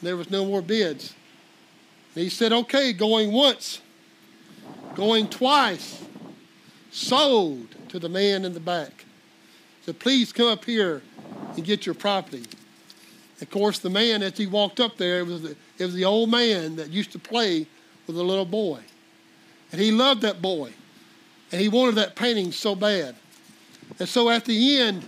There 0.00 0.16
was 0.16 0.31
no 0.31 0.44
more 0.44 0.62
bids. 0.62 1.12
And 2.14 2.22
he 2.22 2.31
said, 2.31 2.52
Okay, 2.52 2.92
going 2.92 3.33
once, 3.33 3.81
going 4.94 5.26
twice, 5.26 6.05
sold 6.92 7.74
to 7.88 7.98
the 7.98 8.09
man 8.09 8.44
in 8.44 8.55
the 8.55 8.61
back. 8.61 9.05
So 9.85 9.92
please 9.92 10.33
come 10.33 10.46
up 10.46 10.64
here 10.64 11.02
and 11.57 11.64
get 11.64 11.85
your 11.85 11.96
property. 11.96 12.44
Of 13.40 13.50
course, 13.50 13.81
the 13.81 13.90
man, 13.90 14.22
as 14.22 14.38
he 14.38 14.46
walked 14.46 14.79
up 14.79 14.98
there, 14.98 15.18
it 15.18 15.26
was 15.26 15.42
the, 15.42 15.57
it 15.79 15.85
was 15.85 15.94
the 15.94 16.05
old 16.05 16.31
man 16.31 16.76
that 16.76 16.90
used 16.90 17.11
to 17.11 17.18
play 17.18 17.66
with 18.07 18.16
a 18.16 18.22
little 18.22 18.44
boy. 18.44 18.83
And 19.72 19.81
he 19.81 19.90
loved 19.90 20.22
that 20.22 20.40
boy. 20.40 20.72
And 21.52 21.61
he 21.61 21.68
wanted 21.68 21.94
that 21.96 22.16
painting 22.16 22.52
so 22.52 22.74
bad. 22.74 23.14
And 23.98 24.09
so 24.09 24.28
at 24.28 24.44
the 24.44 24.78
end, 24.78 25.04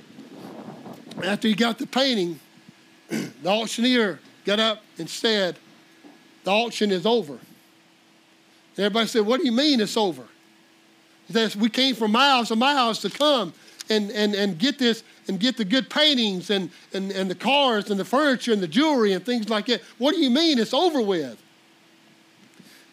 after 1.24 1.48
he 1.48 1.54
got 1.54 1.78
the 1.78 1.86
painting, 1.86 2.38
the 3.08 3.48
auctioneer 3.48 4.20
got 4.44 4.60
up 4.60 4.82
and 4.98 5.08
said, 5.08 5.58
The 6.44 6.50
auction 6.50 6.90
is 6.90 7.06
over. 7.06 7.32
And 7.32 7.40
everybody 8.78 9.08
said, 9.08 9.26
What 9.26 9.40
do 9.40 9.46
you 9.46 9.52
mean 9.52 9.80
it's 9.80 9.96
over? 9.96 10.24
He 11.26 11.32
says, 11.32 11.56
We 11.56 11.68
came 11.68 11.94
for 11.94 12.08
miles 12.08 12.50
and 12.50 12.60
miles 12.60 13.00
to 13.00 13.10
come 13.10 13.52
and, 13.90 14.10
and, 14.10 14.34
and 14.34 14.58
get 14.58 14.78
this 14.78 15.02
and 15.26 15.40
get 15.40 15.56
the 15.56 15.64
good 15.64 15.90
paintings 15.90 16.50
and, 16.50 16.70
and, 16.92 17.10
and 17.10 17.30
the 17.30 17.34
cars 17.34 17.90
and 17.90 17.98
the 17.98 18.04
furniture 18.04 18.52
and 18.52 18.62
the 18.62 18.68
jewelry 18.68 19.12
and 19.12 19.24
things 19.24 19.48
like 19.48 19.66
that. 19.66 19.82
What 19.98 20.14
do 20.14 20.20
you 20.20 20.30
mean 20.30 20.58
it's 20.58 20.74
over 20.74 21.02
with? 21.02 21.42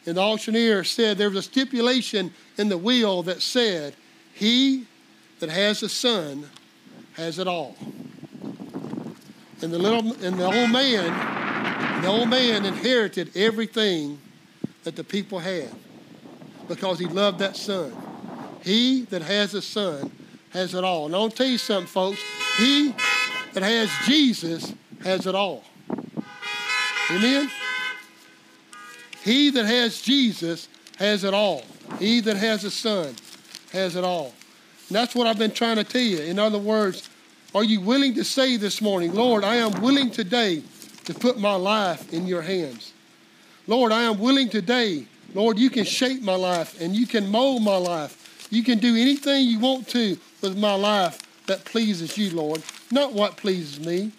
And 0.05 0.17
the 0.17 0.21
auctioneer 0.21 0.83
said 0.83 1.17
there 1.17 1.29
was 1.29 1.39
a 1.39 1.41
stipulation 1.41 2.31
in 2.57 2.69
the 2.69 2.77
will 2.77 3.23
that 3.23 3.41
said, 3.41 3.95
He 4.33 4.85
that 5.39 5.49
has 5.49 5.81
a 5.83 5.89
son 5.89 6.49
has 7.13 7.39
it 7.39 7.47
all. 7.47 7.75
And 9.61 9.73
the 9.73 9.79
little 9.79 10.13
and 10.23 10.37
the 10.37 10.45
old 10.45 10.71
man, 10.71 12.01
the 12.01 12.07
old 12.07 12.29
man 12.29 12.65
inherited 12.65 13.35
everything 13.35 14.19
that 14.83 14.95
the 14.95 15.03
people 15.03 15.39
had 15.39 15.69
because 16.67 16.99
he 16.99 17.05
loved 17.05 17.39
that 17.39 17.55
son. 17.55 17.95
He 18.63 19.03
that 19.05 19.21
has 19.21 19.53
a 19.53 19.61
son 19.61 20.11
has 20.51 20.73
it 20.73 20.83
all. 20.83 21.07
And 21.07 21.15
I'll 21.15 21.29
tell 21.29 21.47
you 21.47 21.57
something, 21.57 21.87
folks. 21.87 22.19
He 22.57 22.93
that 23.53 23.63
has 23.63 23.89
Jesus 24.05 24.73
has 25.03 25.25
it 25.25 25.35
all. 25.35 25.63
Amen? 27.11 27.49
He 29.25 29.49
that 29.49 29.65
has 29.65 30.01
Jesus 30.01 30.69
has 30.97 31.23
it 31.23 31.33
all. 31.33 31.63
He 31.99 32.21
that 32.21 32.37
has 32.37 32.63
a 32.63 32.69
son 32.71 33.15
has 33.71 33.95
it 33.95 34.03
all. 34.03 34.33
And 34.87 34.95
that's 34.95 35.15
what 35.15 35.25
I've 35.25 35.39
been 35.39 35.51
trying 35.51 35.77
to 35.77 35.83
tell 35.83 35.99
you. 35.99 36.19
In 36.19 36.37
other 36.37 36.59
words, 36.59 37.09
are 37.55 37.63
you 37.63 37.81
willing 37.81 38.13
to 38.13 38.23
say 38.23 38.55
this 38.55 38.81
morning, 38.83 39.15
Lord, 39.15 39.43
I 39.43 39.55
am 39.55 39.81
willing 39.81 40.11
today 40.11 40.61
to 41.05 41.13
put 41.15 41.39
my 41.39 41.55
life 41.55 42.13
in 42.13 42.27
your 42.27 42.43
hands? 42.43 42.93
Lord, 43.65 43.91
I 43.91 44.03
am 44.03 44.19
willing 44.19 44.47
today. 44.47 45.07
Lord, 45.33 45.57
you 45.57 45.71
can 45.71 45.85
shape 45.85 46.21
my 46.21 46.35
life 46.35 46.79
and 46.79 46.95
you 46.95 47.07
can 47.07 47.27
mold 47.27 47.63
my 47.63 47.77
life. 47.77 48.47
You 48.51 48.61
can 48.63 48.77
do 48.77 48.95
anything 48.95 49.47
you 49.47 49.59
want 49.59 49.87
to 49.89 50.19
with 50.41 50.55
my 50.55 50.75
life 50.75 51.19
that 51.47 51.65
pleases 51.65 52.15
you, 52.15 52.29
Lord. 52.29 52.61
Not 52.91 53.11
what 53.11 53.37
pleases 53.37 53.83
me, 53.83 54.11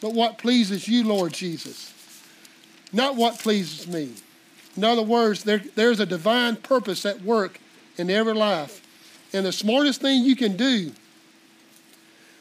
but 0.00 0.14
what 0.14 0.38
pleases 0.38 0.88
you, 0.88 1.04
Lord 1.04 1.34
Jesus. 1.34 1.92
not 2.92 3.16
what 3.16 3.38
pleases 3.38 3.86
me. 3.86 4.14
In 4.76 4.84
other 4.84 5.02
words, 5.02 5.44
there, 5.44 5.62
there's 5.74 6.00
a 6.00 6.06
divine 6.06 6.56
purpose 6.56 7.06
at 7.06 7.22
work 7.22 7.60
in 7.96 8.10
every 8.10 8.34
life. 8.34 8.82
And 9.32 9.46
the 9.46 9.52
smartest 9.52 10.00
thing 10.00 10.24
you 10.24 10.36
can 10.36 10.56
do, 10.56 10.92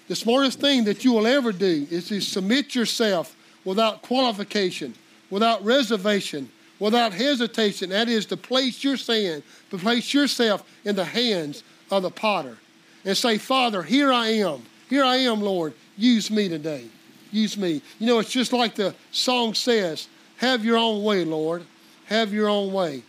the 0.07 0.15
smartest 0.15 0.59
thing 0.59 0.83
that 0.85 1.03
you 1.03 1.13
will 1.13 1.27
ever 1.27 1.51
do 1.51 1.87
is 1.89 2.09
to 2.09 2.21
submit 2.21 2.75
yourself 2.75 3.35
without 3.63 4.01
qualification, 4.01 4.93
without 5.29 5.63
reservation, 5.63 6.49
without 6.79 7.13
hesitation. 7.13 7.89
That 7.89 8.09
is 8.09 8.25
to 8.27 8.37
place 8.37 8.83
your 8.83 8.97
sin, 8.97 9.41
to 9.71 9.77
place 9.77 10.13
yourself 10.13 10.63
in 10.83 10.95
the 10.95 11.05
hands 11.05 11.63
of 11.89 12.03
the 12.03 12.11
potter 12.11 12.57
and 13.03 13.15
say, 13.15 13.37
Father, 13.37 13.83
here 13.83 14.11
I 14.11 14.27
am. 14.29 14.63
Here 14.89 15.03
I 15.03 15.17
am, 15.17 15.41
Lord. 15.41 15.73
Use 15.97 16.29
me 16.29 16.49
today. 16.49 16.85
Use 17.31 17.57
me. 17.57 17.81
You 17.99 18.07
know, 18.07 18.19
it's 18.19 18.31
just 18.31 18.53
like 18.53 18.75
the 18.75 18.93
song 19.11 19.53
says 19.53 20.07
Have 20.37 20.65
your 20.65 20.77
own 20.77 21.03
way, 21.03 21.23
Lord. 21.23 21.65
Have 22.07 22.33
your 22.33 22.47
own 22.47 22.71
way. 22.71 23.03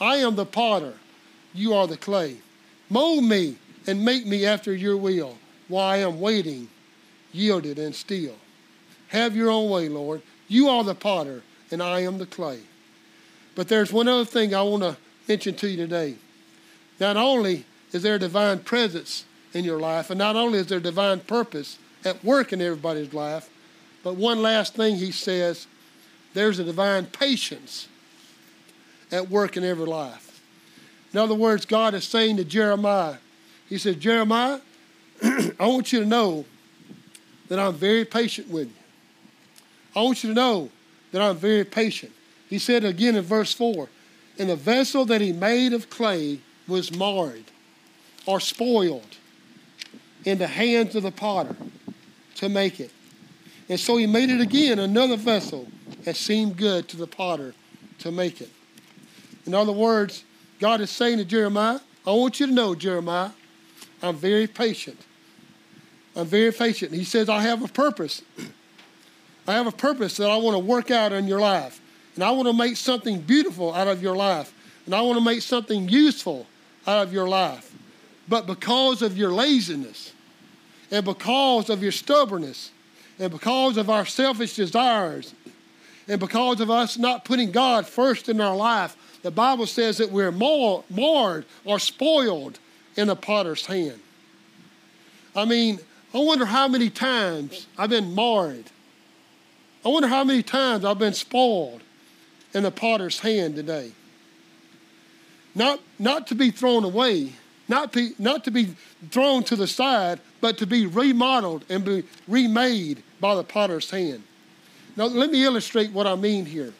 I 0.00 0.16
am 0.16 0.36
the 0.36 0.46
potter. 0.46 0.94
You 1.54 1.74
are 1.74 1.86
the 1.86 1.96
clay. 1.96 2.38
Mold 2.88 3.24
me 3.24 3.56
and 3.86 4.04
make 4.04 4.26
me 4.26 4.44
after 4.44 4.74
your 4.74 4.96
will 4.96 5.36
while 5.68 5.86
I 5.86 5.98
am 5.98 6.20
waiting, 6.20 6.68
yielded 7.32 7.78
and 7.78 7.94
still. 7.94 8.34
Have 9.08 9.36
your 9.36 9.50
own 9.50 9.70
way, 9.70 9.88
Lord. 9.88 10.22
You 10.48 10.68
are 10.68 10.82
the 10.82 10.94
potter, 10.94 11.42
and 11.70 11.82
I 11.82 12.00
am 12.00 12.18
the 12.18 12.26
clay. 12.26 12.60
But 13.54 13.68
there's 13.68 13.92
one 13.92 14.08
other 14.08 14.24
thing 14.24 14.54
I 14.54 14.62
want 14.62 14.82
to 14.82 14.96
mention 15.28 15.54
to 15.56 15.68
you 15.68 15.76
today. 15.76 16.16
Not 16.98 17.16
only 17.16 17.64
is 17.92 18.02
there 18.02 18.16
a 18.16 18.18
divine 18.18 18.60
presence 18.60 19.24
in 19.52 19.64
your 19.64 19.80
life, 19.80 20.10
and 20.10 20.18
not 20.18 20.36
only 20.36 20.58
is 20.58 20.66
there 20.66 20.80
divine 20.80 21.20
purpose 21.20 21.78
at 22.04 22.24
work 22.24 22.52
in 22.52 22.60
everybody's 22.60 23.12
life, 23.12 23.48
but 24.02 24.16
one 24.16 24.42
last 24.42 24.74
thing 24.74 24.96
he 24.96 25.12
says 25.12 25.66
there's 26.34 26.58
a 26.58 26.64
divine 26.64 27.06
patience 27.06 27.88
at 29.12 29.28
work 29.28 29.56
in 29.56 29.64
every 29.64 29.86
life. 29.86 30.40
In 31.12 31.18
other 31.18 31.34
words, 31.34 31.66
God 31.66 31.94
is 31.94 32.04
saying 32.04 32.36
to 32.36 32.44
Jeremiah, 32.44 33.16
He 33.68 33.78
said, 33.78 34.00
Jeremiah, 34.00 34.60
I 35.22 35.66
want 35.66 35.92
you 35.92 36.00
to 36.00 36.06
know 36.06 36.44
that 37.48 37.58
I'm 37.58 37.74
very 37.74 38.04
patient 38.04 38.48
with 38.48 38.68
you. 38.68 38.74
I 39.94 40.02
want 40.02 40.22
you 40.22 40.30
to 40.30 40.34
know 40.34 40.70
that 41.12 41.20
I'm 41.20 41.36
very 41.36 41.64
patient. 41.64 42.12
He 42.48 42.58
said 42.58 42.84
again 42.84 43.16
in 43.16 43.22
verse 43.22 43.52
4 43.52 43.88
And 44.38 44.50
the 44.50 44.56
vessel 44.56 45.04
that 45.06 45.20
he 45.20 45.32
made 45.32 45.72
of 45.72 45.90
clay 45.90 46.40
was 46.68 46.94
marred 46.94 47.44
or 48.26 48.38
spoiled 48.38 49.16
in 50.24 50.38
the 50.38 50.46
hands 50.46 50.94
of 50.94 51.02
the 51.02 51.10
potter 51.10 51.56
to 52.36 52.48
make 52.48 52.78
it. 52.78 52.90
And 53.68 53.78
so 53.78 53.96
he 53.96 54.06
made 54.06 54.30
it 54.30 54.40
again, 54.40 54.78
another 54.78 55.16
vessel 55.16 55.68
that 56.04 56.16
seemed 56.16 56.56
good 56.56 56.88
to 56.88 56.96
the 56.96 57.06
potter 57.06 57.54
to 58.00 58.10
make 58.10 58.40
it. 58.40 58.50
In 59.46 59.54
other 59.54 59.72
words, 59.72 60.24
God 60.58 60.80
is 60.80 60.90
saying 60.90 61.18
to 61.18 61.24
Jeremiah, 61.24 61.80
I 62.06 62.12
want 62.12 62.40
you 62.40 62.46
to 62.46 62.52
know, 62.52 62.74
Jeremiah, 62.74 63.30
I'm 64.02 64.16
very 64.16 64.46
patient. 64.46 64.98
I'm 66.16 66.26
very 66.26 66.52
patient. 66.52 66.92
He 66.92 67.04
says, 67.04 67.28
I 67.28 67.40
have 67.42 67.62
a 67.62 67.68
purpose. 67.68 68.22
I 69.46 69.54
have 69.54 69.66
a 69.66 69.72
purpose 69.72 70.16
that 70.18 70.30
I 70.30 70.36
want 70.36 70.54
to 70.54 70.58
work 70.58 70.90
out 70.90 71.12
in 71.12 71.26
your 71.26 71.40
life. 71.40 71.80
And 72.14 72.24
I 72.24 72.30
want 72.32 72.48
to 72.48 72.52
make 72.52 72.76
something 72.76 73.20
beautiful 73.20 73.74
out 73.74 73.88
of 73.88 74.02
your 74.02 74.16
life. 74.16 74.52
And 74.86 74.94
I 74.94 75.02
want 75.02 75.18
to 75.18 75.24
make 75.24 75.42
something 75.42 75.88
useful 75.88 76.46
out 76.86 77.02
of 77.02 77.12
your 77.12 77.28
life. 77.28 77.72
But 78.28 78.46
because 78.46 79.02
of 79.02 79.16
your 79.16 79.30
laziness, 79.30 80.12
and 80.90 81.04
because 81.04 81.70
of 81.70 81.82
your 81.82 81.92
stubbornness, 81.92 82.70
and 83.18 83.30
because 83.30 83.76
of 83.76 83.90
our 83.90 84.04
selfish 84.04 84.56
desires, 84.56 85.34
and 86.08 86.18
because 86.18 86.60
of 86.60 86.70
us 86.70 86.98
not 86.98 87.24
putting 87.24 87.52
God 87.52 87.86
first 87.86 88.28
in 88.28 88.40
our 88.40 88.56
life, 88.56 88.96
the 89.22 89.30
Bible 89.30 89.66
says 89.66 89.98
that 89.98 90.10
we're 90.10 90.32
marred 90.32 91.44
or 91.64 91.78
spoiled 91.78 92.58
in 92.96 93.08
the 93.08 93.16
potter's 93.16 93.66
hand. 93.66 94.00
I 95.36 95.44
mean, 95.44 95.78
I 96.14 96.18
wonder 96.18 96.46
how 96.46 96.68
many 96.68 96.90
times 96.90 97.66
I've 97.78 97.90
been 97.90 98.14
marred. 98.14 98.64
I 99.84 99.88
wonder 99.88 100.08
how 100.08 100.24
many 100.24 100.42
times 100.42 100.84
I've 100.84 100.98
been 100.98 101.14
spoiled 101.14 101.82
in 102.52 102.64
the 102.64 102.70
potter's 102.70 103.20
hand 103.20 103.56
today. 103.56 103.92
Not, 105.54 105.80
not 105.98 106.26
to 106.28 106.34
be 106.34 106.50
thrown 106.50 106.84
away, 106.84 107.32
not, 107.68 107.92
be, 107.92 108.12
not 108.18 108.44
to 108.44 108.50
be 108.50 108.74
thrown 109.10 109.44
to 109.44 109.56
the 109.56 109.66
side, 109.66 110.20
but 110.40 110.58
to 110.58 110.66
be 110.66 110.86
remodeled 110.86 111.64
and 111.68 111.84
be 111.84 112.04
remade 112.26 113.02
by 113.20 113.34
the 113.34 113.44
potter's 113.44 113.90
hand. 113.90 114.22
Now, 114.96 115.06
let 115.06 115.30
me 115.30 115.44
illustrate 115.44 115.92
what 115.92 116.06
I 116.06 116.16
mean 116.16 116.46
here. 116.46 116.72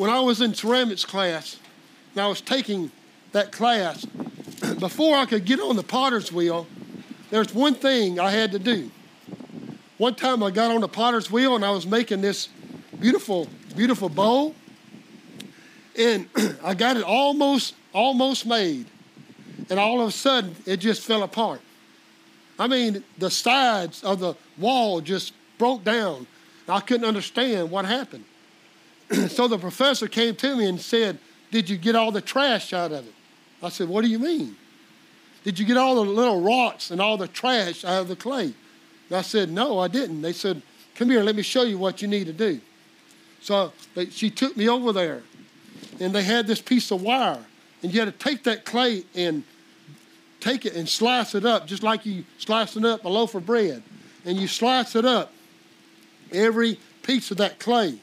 When 0.00 0.08
I 0.08 0.20
was 0.20 0.40
in 0.40 0.54
ceramics 0.54 1.04
class, 1.04 1.58
and 2.12 2.22
I 2.22 2.26
was 2.26 2.40
taking 2.40 2.90
that 3.32 3.52
class, 3.52 4.06
before 4.78 5.14
I 5.14 5.26
could 5.26 5.44
get 5.44 5.60
on 5.60 5.76
the 5.76 5.82
potter's 5.82 6.32
wheel, 6.32 6.66
there's 7.28 7.52
one 7.52 7.74
thing 7.74 8.18
I 8.18 8.30
had 8.30 8.52
to 8.52 8.58
do. 8.58 8.90
One 9.98 10.14
time 10.14 10.42
I 10.42 10.52
got 10.52 10.70
on 10.70 10.80
the 10.80 10.88
potter's 10.88 11.30
wheel 11.30 11.54
and 11.54 11.62
I 11.62 11.70
was 11.70 11.86
making 11.86 12.22
this 12.22 12.48
beautiful, 12.98 13.46
beautiful 13.76 14.08
bowl. 14.08 14.54
And 15.98 16.30
I 16.64 16.72
got 16.72 16.96
it 16.96 17.02
almost, 17.02 17.74
almost 17.92 18.46
made. 18.46 18.86
And 19.68 19.78
all 19.78 20.00
of 20.00 20.08
a 20.08 20.12
sudden, 20.12 20.56
it 20.64 20.78
just 20.78 21.02
fell 21.02 21.24
apart. 21.24 21.60
I 22.58 22.68
mean, 22.68 23.04
the 23.18 23.30
sides 23.30 24.02
of 24.02 24.18
the 24.18 24.34
wall 24.56 25.02
just 25.02 25.34
broke 25.58 25.84
down. 25.84 26.26
I 26.66 26.80
couldn't 26.80 27.06
understand 27.06 27.70
what 27.70 27.84
happened. 27.84 28.24
so 29.28 29.48
the 29.48 29.58
professor 29.58 30.08
came 30.08 30.36
to 30.36 30.56
me 30.56 30.68
and 30.68 30.80
said, 30.80 31.18
Did 31.50 31.68
you 31.68 31.76
get 31.76 31.96
all 31.96 32.12
the 32.12 32.20
trash 32.20 32.72
out 32.72 32.92
of 32.92 33.06
it? 33.06 33.14
I 33.62 33.68
said, 33.68 33.88
What 33.88 34.04
do 34.04 34.10
you 34.10 34.18
mean? 34.18 34.56
Did 35.44 35.58
you 35.58 35.64
get 35.64 35.76
all 35.76 35.96
the 35.96 36.10
little 36.10 36.40
rocks 36.40 36.90
and 36.90 37.00
all 37.00 37.16
the 37.16 37.28
trash 37.28 37.84
out 37.84 38.02
of 38.02 38.08
the 38.08 38.16
clay? 38.16 38.52
And 39.08 39.18
I 39.18 39.22
said, 39.22 39.50
No, 39.50 39.78
I 39.78 39.88
didn't. 39.88 40.22
They 40.22 40.32
said, 40.32 40.62
Come 40.94 41.10
here, 41.10 41.22
let 41.22 41.34
me 41.34 41.42
show 41.42 41.62
you 41.62 41.78
what 41.78 42.02
you 42.02 42.08
need 42.08 42.26
to 42.26 42.32
do. 42.32 42.60
So 43.40 43.72
they, 43.94 44.06
she 44.10 44.30
took 44.30 44.56
me 44.56 44.68
over 44.68 44.92
there, 44.92 45.22
and 45.98 46.14
they 46.14 46.22
had 46.22 46.46
this 46.46 46.60
piece 46.60 46.90
of 46.90 47.02
wire, 47.02 47.44
and 47.82 47.92
you 47.92 48.00
had 48.00 48.06
to 48.06 48.24
take 48.24 48.44
that 48.44 48.64
clay 48.64 49.04
and 49.14 49.42
take 50.40 50.66
it 50.66 50.74
and 50.74 50.88
slice 50.88 51.34
it 51.34 51.44
up, 51.44 51.66
just 51.66 51.82
like 51.82 52.04
you 52.04 52.24
slicing 52.38 52.84
up 52.84 53.04
a 53.04 53.08
loaf 53.08 53.34
of 53.34 53.46
bread. 53.46 53.82
And 54.24 54.36
you 54.36 54.46
slice 54.46 54.94
it 54.94 55.06
up, 55.06 55.32
every 56.30 56.78
piece 57.02 57.30
of 57.30 57.38
that 57.38 57.58
clay. 57.58 57.98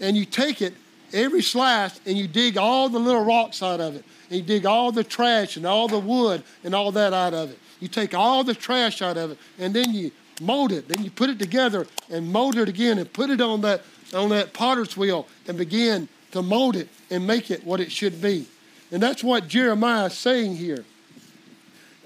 And 0.00 0.16
you 0.16 0.24
take 0.24 0.62
it, 0.62 0.74
every 1.12 1.42
slice, 1.42 2.00
and 2.06 2.16
you 2.16 2.28
dig 2.28 2.56
all 2.56 2.88
the 2.88 2.98
little 2.98 3.24
rocks 3.24 3.62
out 3.62 3.80
of 3.80 3.96
it 3.96 4.04
and 4.30 4.40
you 4.40 4.44
dig 4.44 4.66
all 4.66 4.92
the 4.92 5.04
trash 5.04 5.56
and 5.56 5.66
all 5.66 5.88
the 5.88 5.98
wood 5.98 6.42
and 6.64 6.74
all 6.74 6.92
that 6.92 7.12
out 7.12 7.34
of 7.34 7.50
it. 7.50 7.58
You 7.80 7.88
take 7.88 8.14
all 8.14 8.42
the 8.42 8.54
trash 8.54 9.02
out 9.02 9.16
of 9.16 9.32
it, 9.32 9.38
and 9.58 9.74
then 9.74 9.92
you 9.92 10.10
mold 10.40 10.72
it. 10.72 10.88
Then 10.88 11.04
you 11.04 11.10
put 11.10 11.30
it 11.30 11.38
together 11.38 11.86
and 12.10 12.32
mold 12.32 12.56
it 12.56 12.68
again 12.68 12.98
and 12.98 13.12
put 13.12 13.30
it 13.30 13.40
on 13.40 13.60
that 13.62 13.82
on 14.14 14.30
that 14.30 14.52
potter's 14.52 14.96
wheel 14.96 15.26
and 15.48 15.58
begin 15.58 16.08
to 16.30 16.40
mold 16.40 16.76
it 16.76 16.88
and 17.10 17.26
make 17.26 17.50
it 17.50 17.64
what 17.66 17.80
it 17.80 17.90
should 17.90 18.22
be. 18.22 18.46
And 18.92 19.02
that's 19.02 19.22
what 19.22 19.48
Jeremiah 19.48 20.06
is 20.06 20.14
saying 20.14 20.56
here. 20.56 20.84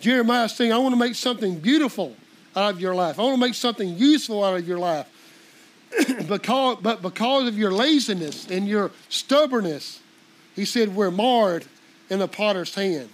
Jeremiah 0.00 0.46
is 0.46 0.52
saying, 0.52 0.72
I 0.72 0.78
want 0.78 0.94
to 0.94 0.98
make 0.98 1.14
something 1.14 1.58
beautiful 1.58 2.16
out 2.56 2.72
of 2.72 2.80
your 2.80 2.94
life. 2.94 3.18
I 3.18 3.22
want 3.22 3.34
to 3.34 3.40
make 3.40 3.54
something 3.54 3.98
useful 3.98 4.42
out 4.42 4.56
of 4.56 4.66
your 4.66 4.78
life. 4.78 5.06
because, 6.28 6.78
but 6.82 7.02
because 7.02 7.48
of 7.48 7.58
your 7.58 7.72
laziness 7.72 8.48
and 8.48 8.68
your 8.68 8.90
stubbornness, 9.08 10.00
he 10.54 10.64
said, 10.64 10.94
we're 10.94 11.10
marred 11.10 11.64
in 12.08 12.18
the 12.18 12.28
potter's 12.28 12.74
hand. 12.74 13.08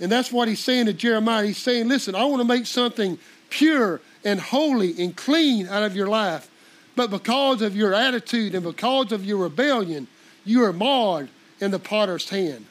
And 0.00 0.12
that's 0.12 0.30
what 0.30 0.48
he's 0.48 0.60
saying 0.60 0.86
to 0.86 0.92
Jeremiah. 0.92 1.46
He's 1.46 1.58
saying, 1.58 1.88
listen, 1.88 2.14
I 2.14 2.24
want 2.24 2.40
to 2.40 2.46
make 2.46 2.66
something 2.66 3.18
pure 3.48 4.00
and 4.24 4.40
holy 4.40 5.02
and 5.02 5.16
clean 5.16 5.68
out 5.68 5.82
of 5.82 5.96
your 5.96 6.08
life. 6.08 6.50
But 6.96 7.10
because 7.10 7.62
of 7.62 7.76
your 7.76 7.94
attitude 7.94 8.54
and 8.54 8.64
because 8.64 9.12
of 9.12 9.24
your 9.24 9.38
rebellion, 9.38 10.08
you 10.44 10.64
are 10.64 10.72
marred 10.72 11.28
in 11.60 11.70
the 11.70 11.78
potter's 11.78 12.28
hand. 12.28 12.66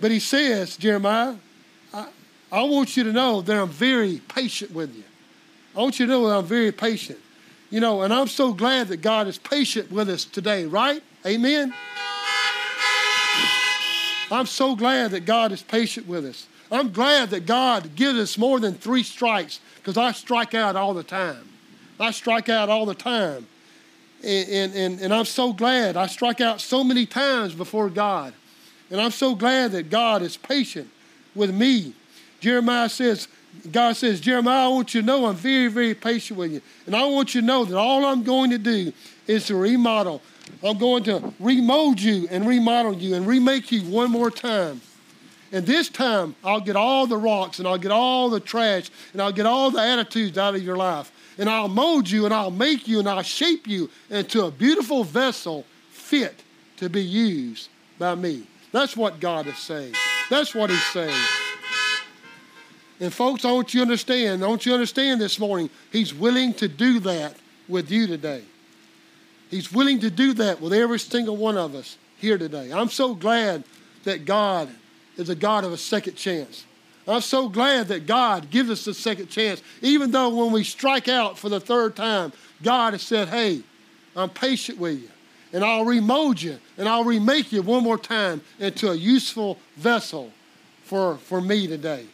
But 0.00 0.10
he 0.10 0.20
says, 0.20 0.76
Jeremiah, 0.76 1.36
I, 1.92 2.08
I 2.52 2.62
want 2.62 2.96
you 2.96 3.04
to 3.04 3.12
know 3.12 3.40
that 3.40 3.56
I'm 3.56 3.68
very 3.68 4.20
patient 4.28 4.72
with 4.72 4.94
you. 4.94 5.04
I 5.76 5.80
want 5.80 5.98
you 5.98 6.06
to 6.06 6.12
know 6.12 6.28
that 6.28 6.38
I'm 6.38 6.44
very 6.44 6.72
patient. 6.72 7.18
You 7.70 7.80
know, 7.80 8.02
and 8.02 8.12
I'm 8.12 8.28
so 8.28 8.52
glad 8.52 8.88
that 8.88 8.98
God 8.98 9.26
is 9.26 9.38
patient 9.38 9.92
with 9.92 10.08
us 10.08 10.24
today, 10.24 10.64
right? 10.64 11.02
Amen. 11.26 11.74
I'm 14.30 14.46
so 14.46 14.74
glad 14.76 15.10
that 15.12 15.24
God 15.26 15.52
is 15.52 15.62
patient 15.62 16.06
with 16.06 16.24
us. 16.24 16.46
I'm 16.70 16.92
glad 16.92 17.30
that 17.30 17.46
God 17.46 17.94
gives 17.94 18.18
us 18.18 18.38
more 18.38 18.60
than 18.60 18.74
three 18.74 19.02
strikes 19.02 19.60
because 19.76 19.96
I 19.96 20.12
strike 20.12 20.54
out 20.54 20.76
all 20.76 20.94
the 20.94 21.02
time. 21.02 21.48
I 21.98 22.10
strike 22.10 22.48
out 22.48 22.68
all 22.68 22.86
the 22.86 22.94
time. 22.94 23.46
And, 24.22 24.74
and, 24.74 25.00
and, 25.00 25.14
I'm 25.14 25.24
so 25.24 25.52
glad. 25.52 25.96
I 25.96 26.06
strike 26.06 26.40
out 26.40 26.60
so 26.60 26.82
many 26.82 27.06
times 27.06 27.54
before 27.54 27.88
God. 27.88 28.34
And 28.90 29.00
I'm 29.00 29.12
so 29.12 29.34
glad 29.34 29.72
that 29.72 29.90
God 29.90 30.22
is 30.22 30.36
patient 30.36 30.90
with 31.34 31.54
me. 31.54 31.94
Jeremiah 32.40 32.88
says, 32.88 33.28
God 33.70 33.96
says, 33.96 34.20
Jeremiah, 34.20 34.66
I 34.66 34.68
want 34.68 34.94
you 34.94 35.00
to 35.00 35.06
know 35.06 35.26
I'm 35.26 35.34
very, 35.34 35.68
very 35.68 35.94
patient 35.94 36.38
with 36.38 36.52
you. 36.52 36.62
And 36.86 36.94
I 36.94 37.04
want 37.04 37.34
you 37.34 37.40
to 37.40 37.46
know 37.46 37.64
that 37.64 37.76
all 37.76 38.04
I'm 38.04 38.22
going 38.22 38.50
to 38.50 38.58
do 38.58 38.92
is 39.26 39.46
to 39.46 39.56
remodel. 39.56 40.22
I'm 40.62 40.78
going 40.78 41.04
to 41.04 41.32
remold 41.38 42.00
you 42.00 42.26
and 42.30 42.46
remodel 42.46 42.94
you 42.94 43.14
and 43.14 43.26
remake 43.26 43.70
you 43.70 43.82
one 43.82 44.10
more 44.10 44.30
time. 44.30 44.80
And 45.50 45.66
this 45.66 45.88
time, 45.88 46.34
I'll 46.44 46.60
get 46.60 46.76
all 46.76 47.06
the 47.06 47.16
rocks 47.16 47.58
and 47.58 47.66
I'll 47.66 47.78
get 47.78 47.90
all 47.90 48.28
the 48.28 48.40
trash 48.40 48.90
and 49.12 49.22
I'll 49.22 49.32
get 49.32 49.46
all 49.46 49.70
the 49.70 49.80
attitudes 49.80 50.36
out 50.36 50.54
of 50.54 50.62
your 50.62 50.76
life. 50.76 51.10
And 51.38 51.48
I'll 51.48 51.68
mold 51.68 52.10
you 52.10 52.24
and 52.24 52.34
I'll 52.34 52.50
make 52.50 52.86
you 52.86 52.98
and 52.98 53.08
I'll 53.08 53.22
shape 53.22 53.66
you 53.66 53.88
into 54.10 54.44
a 54.44 54.50
beautiful 54.50 55.04
vessel 55.04 55.64
fit 55.90 56.42
to 56.76 56.90
be 56.90 57.02
used 57.02 57.68
by 57.98 58.14
me. 58.14 58.46
That's 58.72 58.96
what 58.96 59.20
God 59.20 59.46
is 59.46 59.58
saying. 59.58 59.94
That's 60.28 60.54
what 60.54 60.70
He's 60.70 60.86
saying. 60.86 61.16
And 63.00 63.12
folks, 63.12 63.44
I 63.44 63.52
want 63.52 63.74
you 63.74 63.80
to 63.80 63.82
understand, 63.82 64.44
I 64.44 64.48
want 64.48 64.66
you 64.66 64.70
to 64.70 64.74
understand 64.74 65.20
this 65.20 65.38
morning, 65.38 65.70
He's 65.92 66.12
willing 66.12 66.52
to 66.54 66.68
do 66.68 66.98
that 67.00 67.36
with 67.68 67.90
you 67.90 68.06
today. 68.06 68.42
He's 69.50 69.72
willing 69.72 70.00
to 70.00 70.10
do 70.10 70.34
that 70.34 70.60
with 70.60 70.72
every 70.72 70.98
single 70.98 71.36
one 71.36 71.56
of 71.56 71.74
us 71.74 71.96
here 72.18 72.36
today. 72.36 72.72
I'm 72.72 72.88
so 72.88 73.14
glad 73.14 73.64
that 74.04 74.24
God 74.24 74.68
is 75.16 75.28
a 75.28 75.34
God 75.34 75.64
of 75.64 75.72
a 75.72 75.76
second 75.76 76.16
chance. 76.16 76.64
I'm 77.06 77.22
so 77.22 77.48
glad 77.48 77.88
that 77.88 78.06
God 78.06 78.50
gives 78.50 78.68
us 78.68 78.86
a 78.86 78.92
second 78.92 79.28
chance, 79.28 79.62
even 79.80 80.10
though 80.10 80.28
when 80.28 80.52
we 80.52 80.62
strike 80.62 81.08
out 81.08 81.38
for 81.38 81.48
the 81.48 81.60
third 81.60 81.96
time, 81.96 82.32
God 82.62 82.92
has 82.92 83.02
said, 83.02 83.28
Hey, 83.28 83.62
I'm 84.14 84.28
patient 84.28 84.78
with 84.78 85.00
you, 85.00 85.08
and 85.52 85.64
I'll 85.64 85.86
remold 85.86 86.42
you, 86.42 86.58
and 86.76 86.88
I'll 86.88 87.04
remake 87.04 87.52
you 87.52 87.62
one 87.62 87.82
more 87.82 87.96
time 87.96 88.42
into 88.58 88.90
a 88.90 88.94
useful 88.94 89.58
vessel 89.76 90.32
for, 90.84 91.16
for 91.16 91.40
me 91.40 91.66
today. 91.66 92.06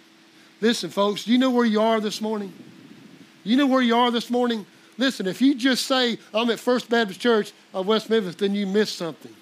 Listen, 0.65 0.89
folks, 0.89 1.25
do 1.25 1.33
you 1.33 1.37
know 1.37 1.51
where 1.51 1.67
you 1.67 1.79
are 1.79 2.01
this 2.01 2.23
morning? 2.23 2.51
You 3.43 3.59
know 3.59 3.67
where 3.67 3.83
you 3.83 3.95
are 3.95 4.11
this 4.11 4.31
morning? 4.31 4.65
Listen, 4.97 5.27
if 5.27 5.43
you 5.43 5.55
just 5.55 5.87
say, 5.87 6.17
I'm 6.33 6.49
at 6.49 6.59
First 6.59 6.89
Baptist 6.89 7.21
Church 7.21 7.53
of 7.75 7.87
West 7.87 8.09
Memphis, 8.09 8.37
then 8.37 8.55
you 8.55 8.67
miss 8.67 8.91
something. 8.91 9.35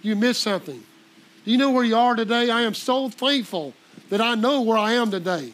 You 0.00 0.16
miss 0.16 0.38
something. 0.38 0.82
Do 1.44 1.50
you 1.50 1.58
know 1.58 1.70
where 1.70 1.84
you 1.84 1.96
are 1.96 2.16
today? 2.16 2.48
I 2.48 2.62
am 2.62 2.72
so 2.72 3.10
thankful 3.10 3.74
that 4.08 4.22
I 4.22 4.36
know 4.36 4.62
where 4.62 4.78
I 4.78 4.92
am 4.92 5.10
today. 5.10 5.52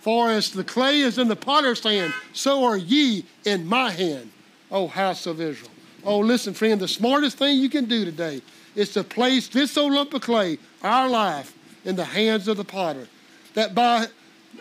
For 0.00 0.30
as 0.30 0.52
the 0.52 0.62
clay 0.62 1.00
is 1.00 1.18
in 1.18 1.26
the 1.26 1.34
potter's 1.34 1.82
hand, 1.82 2.14
so 2.32 2.62
are 2.62 2.76
ye 2.76 3.24
in 3.44 3.66
my 3.66 3.90
hand, 3.90 4.30
O 4.70 4.86
house 4.86 5.26
of 5.26 5.40
Israel. 5.40 5.72
Oh, 6.04 6.20
listen, 6.20 6.54
friend, 6.54 6.80
the 6.80 6.86
smartest 6.86 7.36
thing 7.36 7.58
you 7.58 7.68
can 7.68 7.86
do 7.86 8.04
today 8.04 8.40
is 8.76 8.92
to 8.92 9.02
place 9.02 9.48
this 9.48 9.76
old 9.76 9.92
lump 9.92 10.14
of 10.14 10.22
clay, 10.22 10.60
our 10.84 11.08
life, 11.08 11.52
in 11.84 11.96
the 11.96 12.04
hands 12.04 12.46
of 12.46 12.58
the 12.58 12.64
potter. 12.64 13.08
That 13.54 13.74
by, 13.74 14.06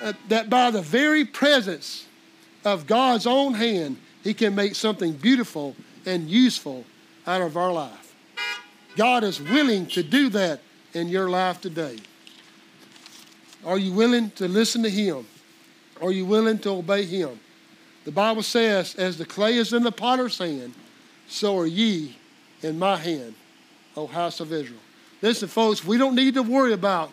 uh, 0.01 0.13
that 0.29 0.49
by 0.49 0.71
the 0.71 0.81
very 0.81 1.25
presence 1.25 2.05
of 2.65 2.87
God's 2.87 3.25
own 3.25 3.53
hand, 3.53 3.97
he 4.23 4.33
can 4.33 4.55
make 4.55 4.75
something 4.75 5.13
beautiful 5.13 5.75
and 6.05 6.29
useful 6.29 6.85
out 7.25 7.41
of 7.41 7.57
our 7.57 7.71
life. 7.71 8.15
God 8.95 9.23
is 9.23 9.41
willing 9.41 9.85
to 9.87 10.03
do 10.03 10.29
that 10.29 10.61
in 10.93 11.07
your 11.07 11.29
life 11.29 11.61
today. 11.61 11.97
Are 13.65 13.77
you 13.77 13.93
willing 13.93 14.31
to 14.31 14.47
listen 14.47 14.83
to 14.83 14.89
Him? 14.89 15.25
Are 16.01 16.11
you 16.11 16.25
willing 16.25 16.57
to 16.59 16.69
obey 16.71 17.05
Him? 17.05 17.39
The 18.03 18.11
Bible 18.11 18.43
says, 18.43 18.95
as 18.95 19.17
the 19.17 19.25
clay 19.25 19.57
is 19.57 19.73
in 19.73 19.83
the 19.83 19.91
potter's 19.91 20.37
hand, 20.37 20.73
so 21.27 21.57
are 21.57 21.67
ye 21.67 22.17
in 22.63 22.79
my 22.79 22.97
hand, 22.97 23.35
O 23.95 24.07
house 24.07 24.39
of 24.39 24.51
Israel. 24.51 24.79
Listen, 25.21 25.47
folks, 25.47 25.85
we 25.85 25.97
don't 25.97 26.15
need 26.15 26.33
to 26.33 26.43
worry 26.43 26.73
about 26.73 27.11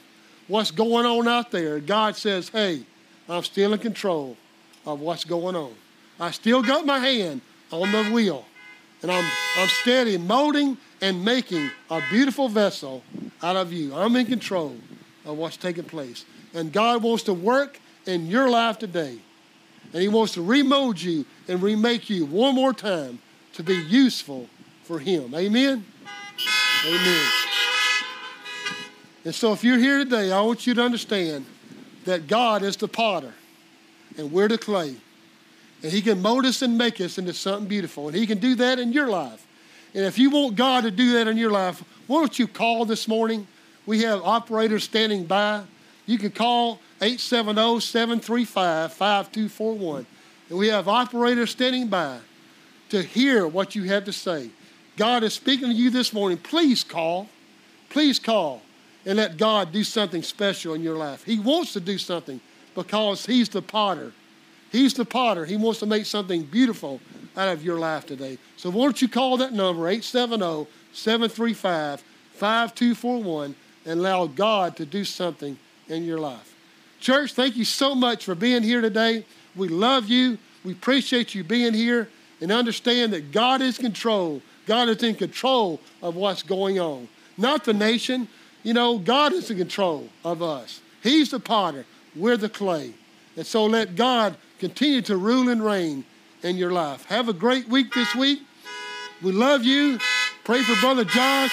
what's 0.48 0.70
going 0.70 1.06
on 1.06 1.28
out 1.28 1.50
there. 1.50 1.78
God 1.78 2.16
says, 2.16 2.48
hey, 2.48 2.82
I'm 3.28 3.44
still 3.44 3.72
in 3.74 3.78
control 3.78 4.36
of 4.84 5.00
what's 5.00 5.24
going 5.24 5.54
on. 5.54 5.74
I 6.18 6.30
still 6.32 6.62
got 6.62 6.84
my 6.84 6.98
hand 6.98 7.42
on 7.70 7.92
the 7.92 8.10
wheel, 8.10 8.44
and 9.02 9.12
I'm, 9.12 9.30
I'm 9.56 9.68
steady 9.68 10.18
molding 10.18 10.76
and 11.00 11.24
making 11.24 11.70
a 11.90 12.02
beautiful 12.10 12.48
vessel 12.48 13.02
out 13.42 13.56
of 13.56 13.72
you. 13.72 13.94
I'm 13.94 14.16
in 14.16 14.26
control 14.26 14.76
of 15.24 15.36
what's 15.36 15.56
taking 15.56 15.84
place. 15.84 16.24
And 16.54 16.72
God 16.72 17.02
wants 17.02 17.22
to 17.24 17.34
work 17.34 17.78
in 18.06 18.26
your 18.26 18.48
life 18.48 18.78
today. 18.78 19.18
And 19.92 20.02
He 20.02 20.08
wants 20.08 20.34
to 20.34 20.42
remold 20.42 21.00
you 21.00 21.24
and 21.46 21.62
remake 21.62 22.10
you 22.10 22.26
one 22.26 22.54
more 22.54 22.72
time 22.72 23.20
to 23.52 23.62
be 23.62 23.76
useful 23.76 24.48
for 24.82 24.98
Him. 24.98 25.34
Amen? 25.34 25.84
Amen. 26.86 27.47
And 29.28 29.34
so 29.34 29.52
if 29.52 29.62
you're 29.62 29.76
here 29.76 29.98
today, 29.98 30.32
I 30.32 30.40
want 30.40 30.66
you 30.66 30.72
to 30.72 30.82
understand 30.82 31.44
that 32.06 32.28
God 32.28 32.62
is 32.62 32.78
the 32.78 32.88
potter 32.88 33.34
and 34.16 34.32
we're 34.32 34.48
the 34.48 34.56
clay. 34.56 34.96
And 35.82 35.92
He 35.92 36.00
can 36.00 36.22
mold 36.22 36.46
us 36.46 36.62
and 36.62 36.78
make 36.78 36.98
us 36.98 37.18
into 37.18 37.34
something 37.34 37.68
beautiful. 37.68 38.08
And 38.08 38.16
He 38.16 38.26
can 38.26 38.38
do 38.38 38.54
that 38.54 38.78
in 38.78 38.90
your 38.90 39.08
life. 39.08 39.46
And 39.94 40.06
if 40.06 40.18
you 40.18 40.30
want 40.30 40.56
God 40.56 40.84
to 40.84 40.90
do 40.90 41.12
that 41.12 41.28
in 41.28 41.36
your 41.36 41.50
life, 41.50 41.84
why 42.06 42.20
don't 42.20 42.38
you 42.38 42.48
call 42.48 42.86
this 42.86 43.06
morning? 43.06 43.46
We 43.84 44.00
have 44.00 44.22
operators 44.22 44.84
standing 44.84 45.26
by. 45.26 45.62
You 46.06 46.16
can 46.16 46.30
call 46.30 46.80
870 47.02 47.80
735 47.80 48.94
5241. 48.94 50.06
And 50.48 50.58
we 50.58 50.68
have 50.68 50.88
operators 50.88 51.50
standing 51.50 51.88
by 51.88 52.20
to 52.88 53.02
hear 53.02 53.46
what 53.46 53.74
you 53.74 53.82
have 53.82 54.06
to 54.06 54.12
say. 54.14 54.48
God 54.96 55.22
is 55.22 55.34
speaking 55.34 55.68
to 55.68 55.74
you 55.74 55.90
this 55.90 56.14
morning. 56.14 56.38
Please 56.38 56.82
call. 56.82 57.28
Please 57.90 58.18
call 58.18 58.62
and 59.08 59.16
let 59.16 59.38
God 59.38 59.72
do 59.72 59.82
something 59.82 60.22
special 60.22 60.74
in 60.74 60.82
your 60.82 60.96
life. 60.96 61.24
He 61.24 61.40
wants 61.40 61.72
to 61.72 61.80
do 61.80 61.96
something 61.96 62.42
because 62.74 63.24
He's 63.24 63.48
the 63.48 63.62
potter. 63.62 64.12
He's 64.70 64.92
the 64.92 65.06
potter. 65.06 65.46
He 65.46 65.56
wants 65.56 65.80
to 65.80 65.86
make 65.86 66.04
something 66.04 66.42
beautiful 66.42 67.00
out 67.34 67.48
of 67.48 67.64
your 67.64 67.78
life 67.78 68.04
today. 68.04 68.36
So 68.58 68.68
why 68.68 68.84
don't 68.84 69.00
you 69.00 69.08
call 69.08 69.38
that 69.38 69.54
number, 69.54 69.88
870 69.88 70.70
735 70.92 72.04
5241, 72.34 73.54
and 73.86 73.98
allow 74.00 74.26
God 74.26 74.76
to 74.76 74.84
do 74.84 75.06
something 75.06 75.58
in 75.88 76.04
your 76.04 76.18
life. 76.18 76.54
Church, 77.00 77.32
thank 77.32 77.56
you 77.56 77.64
so 77.64 77.94
much 77.94 78.26
for 78.26 78.34
being 78.34 78.62
here 78.62 78.82
today. 78.82 79.24
We 79.56 79.68
love 79.68 80.08
you. 80.08 80.36
We 80.64 80.72
appreciate 80.72 81.34
you 81.34 81.44
being 81.44 81.72
here 81.72 82.10
and 82.42 82.52
understand 82.52 83.14
that 83.14 83.32
God 83.32 83.62
is 83.62 83.78
control. 83.78 84.42
God 84.66 84.90
is 84.90 85.02
in 85.02 85.14
control 85.14 85.80
of 86.02 86.14
what's 86.14 86.42
going 86.42 86.78
on. 86.78 87.08
Not 87.38 87.64
the 87.64 87.72
nation. 87.72 88.28
You 88.68 88.74
know, 88.74 88.98
God 88.98 89.32
is 89.32 89.50
in 89.50 89.56
control 89.56 90.10
of 90.22 90.42
us. 90.42 90.82
He's 91.02 91.30
the 91.30 91.40
potter. 91.40 91.86
We're 92.14 92.36
the 92.36 92.50
clay. 92.50 92.92
And 93.34 93.46
so 93.46 93.64
let 93.64 93.96
God 93.96 94.36
continue 94.58 95.00
to 95.00 95.16
rule 95.16 95.48
and 95.48 95.64
reign 95.64 96.04
in 96.42 96.58
your 96.58 96.70
life. 96.70 97.06
Have 97.06 97.30
a 97.30 97.32
great 97.32 97.66
week 97.66 97.94
this 97.94 98.14
week. 98.14 98.40
We 99.22 99.32
love 99.32 99.64
you. 99.64 99.98
Pray 100.44 100.62
for 100.64 100.78
Brother 100.82 101.06
Josh. 101.06 101.50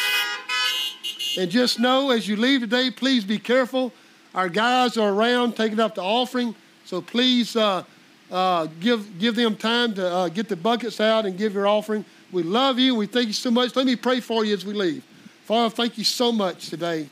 And 1.40 1.50
just 1.50 1.80
know 1.80 2.12
as 2.12 2.28
you 2.28 2.36
leave 2.36 2.60
today, 2.60 2.92
please 2.92 3.24
be 3.24 3.40
careful. 3.40 3.94
Our 4.34 4.50
guys 4.50 4.98
are 4.98 5.10
around 5.10 5.56
taking 5.56 5.80
up 5.80 5.96
the 5.96 6.04
offering, 6.04 6.54
so 6.84 7.00
please 7.02 7.56
uh, 7.56 7.86
uh, 8.30 8.68
give, 8.82 9.20
give 9.20 9.36
them 9.36 9.56
time 9.56 9.94
to 9.94 10.06
uh, 10.06 10.28
get 10.28 10.50
the 10.50 10.58
buckets 10.58 11.00
out 11.00 11.26
and 11.26 11.38
give 11.38 11.54
your 11.54 11.66
offering. 11.66 12.04
We 12.34 12.44
love 12.44 12.78
you. 12.78 12.94
We 12.94 13.08
thank 13.08 13.28
you 13.28 13.34
so 13.34 13.52
much. 13.52 13.74
Let 13.74 13.86
me 13.86 13.96
pray 13.96 14.20
for 14.20 14.44
you 14.44 14.54
as 14.54 14.66
we 14.66 14.74
leave. 14.74 15.06
Father, 15.46 15.70
thank 15.70 16.00
you 16.00 16.04
so 16.04 16.32
much 16.32 16.72
today. 16.72 17.08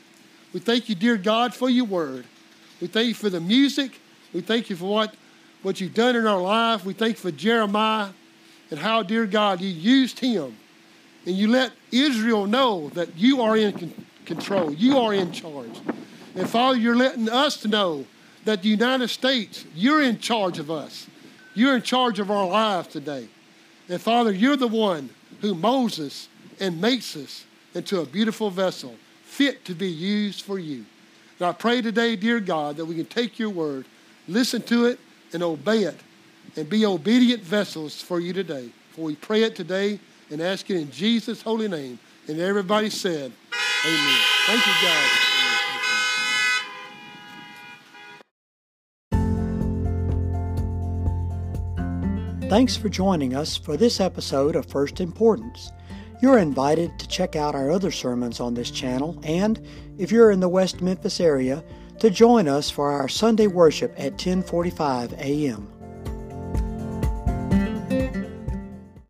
We 0.52 0.58
thank 0.58 0.88
you, 0.88 0.96
dear 0.96 1.16
God, 1.16 1.54
for 1.54 1.70
your 1.70 1.84
word. 1.84 2.24
We 2.80 2.88
thank 2.88 3.06
you 3.06 3.14
for 3.14 3.30
the 3.30 3.38
music. 3.38 4.00
We 4.32 4.40
thank 4.40 4.68
you 4.68 4.74
for 4.74 4.90
what 4.90 5.14
what 5.62 5.80
you've 5.80 5.94
done 5.94 6.16
in 6.16 6.26
our 6.26 6.40
life. 6.40 6.84
We 6.84 6.94
thank 6.94 7.12
you 7.12 7.20
for 7.20 7.30
Jeremiah 7.30 8.10
and 8.70 8.80
how, 8.80 9.04
dear 9.04 9.24
God, 9.24 9.60
you 9.60 9.68
used 9.68 10.18
him. 10.18 10.56
And 11.24 11.36
you 11.36 11.46
let 11.46 11.70
Israel 11.92 12.46
know 12.46 12.88
that 12.90 13.16
you 13.16 13.40
are 13.40 13.56
in 13.56 13.72
con- 13.72 14.06
control, 14.26 14.72
you 14.72 14.98
are 14.98 15.14
in 15.14 15.30
charge. 15.30 15.80
And 16.34 16.50
Father, 16.50 16.76
you're 16.76 16.96
letting 16.96 17.28
us 17.28 17.64
know 17.64 18.04
that 18.44 18.62
the 18.62 18.68
United 18.68 19.08
States, 19.08 19.64
you're 19.76 20.02
in 20.02 20.18
charge 20.18 20.58
of 20.58 20.72
us. 20.72 21.06
You're 21.54 21.76
in 21.76 21.82
charge 21.82 22.18
of 22.18 22.32
our 22.32 22.48
lives 22.48 22.88
today. 22.88 23.28
And 23.88 24.02
Father, 24.02 24.32
you're 24.32 24.56
the 24.56 24.66
one 24.66 25.10
who 25.40 25.54
molds 25.54 26.00
us 26.00 26.28
and 26.58 26.80
makes 26.80 27.16
us 27.16 27.44
into 27.74 28.00
a 28.00 28.06
beautiful 28.06 28.50
vessel 28.50 28.94
fit 29.24 29.64
to 29.64 29.74
be 29.74 29.88
used 29.88 30.44
for 30.44 30.58
you. 30.58 30.84
And 31.38 31.48
I 31.48 31.52
pray 31.52 31.82
today, 31.82 32.14
dear 32.16 32.40
God, 32.40 32.76
that 32.76 32.84
we 32.84 32.94
can 32.94 33.06
take 33.06 33.38
your 33.38 33.50
word, 33.50 33.86
listen 34.28 34.62
to 34.62 34.86
it, 34.86 35.00
and 35.32 35.42
obey 35.42 35.82
it 35.82 35.98
and 36.56 36.68
be 36.68 36.86
obedient 36.86 37.42
vessels 37.42 38.00
for 38.00 38.20
you 38.20 38.32
today. 38.32 38.70
For 38.92 39.02
we 39.02 39.16
pray 39.16 39.42
it 39.42 39.56
today 39.56 39.98
and 40.30 40.40
ask 40.40 40.70
it 40.70 40.76
in 40.76 40.90
Jesus' 40.90 41.42
holy 41.42 41.68
name. 41.68 41.98
And 42.28 42.38
everybody 42.40 42.90
said, 42.90 43.32
Amen. 43.84 44.20
Thank 44.46 44.66
you, 44.66 44.72
God. 44.82 45.10
Thanks 52.48 52.76
for 52.76 52.88
joining 52.88 53.34
us 53.34 53.56
for 53.56 53.76
this 53.76 54.00
episode 54.00 54.54
of 54.54 54.66
First 54.66 55.00
Importance. 55.00 55.72
You're 56.20 56.38
invited 56.38 56.98
to 56.98 57.08
check 57.08 57.36
out 57.36 57.54
our 57.54 57.70
other 57.70 57.90
sermons 57.90 58.40
on 58.40 58.54
this 58.54 58.70
channel, 58.70 59.18
and 59.24 59.60
if 59.98 60.10
you're 60.10 60.30
in 60.30 60.40
the 60.40 60.48
West 60.48 60.80
Memphis 60.80 61.20
area, 61.20 61.62
to 61.98 62.10
join 62.10 62.48
us 62.48 62.70
for 62.70 62.90
our 62.90 63.08
Sunday 63.08 63.46
worship 63.46 63.94
at 63.96 64.16
10:45 64.16 65.12
a.m. 65.18 65.68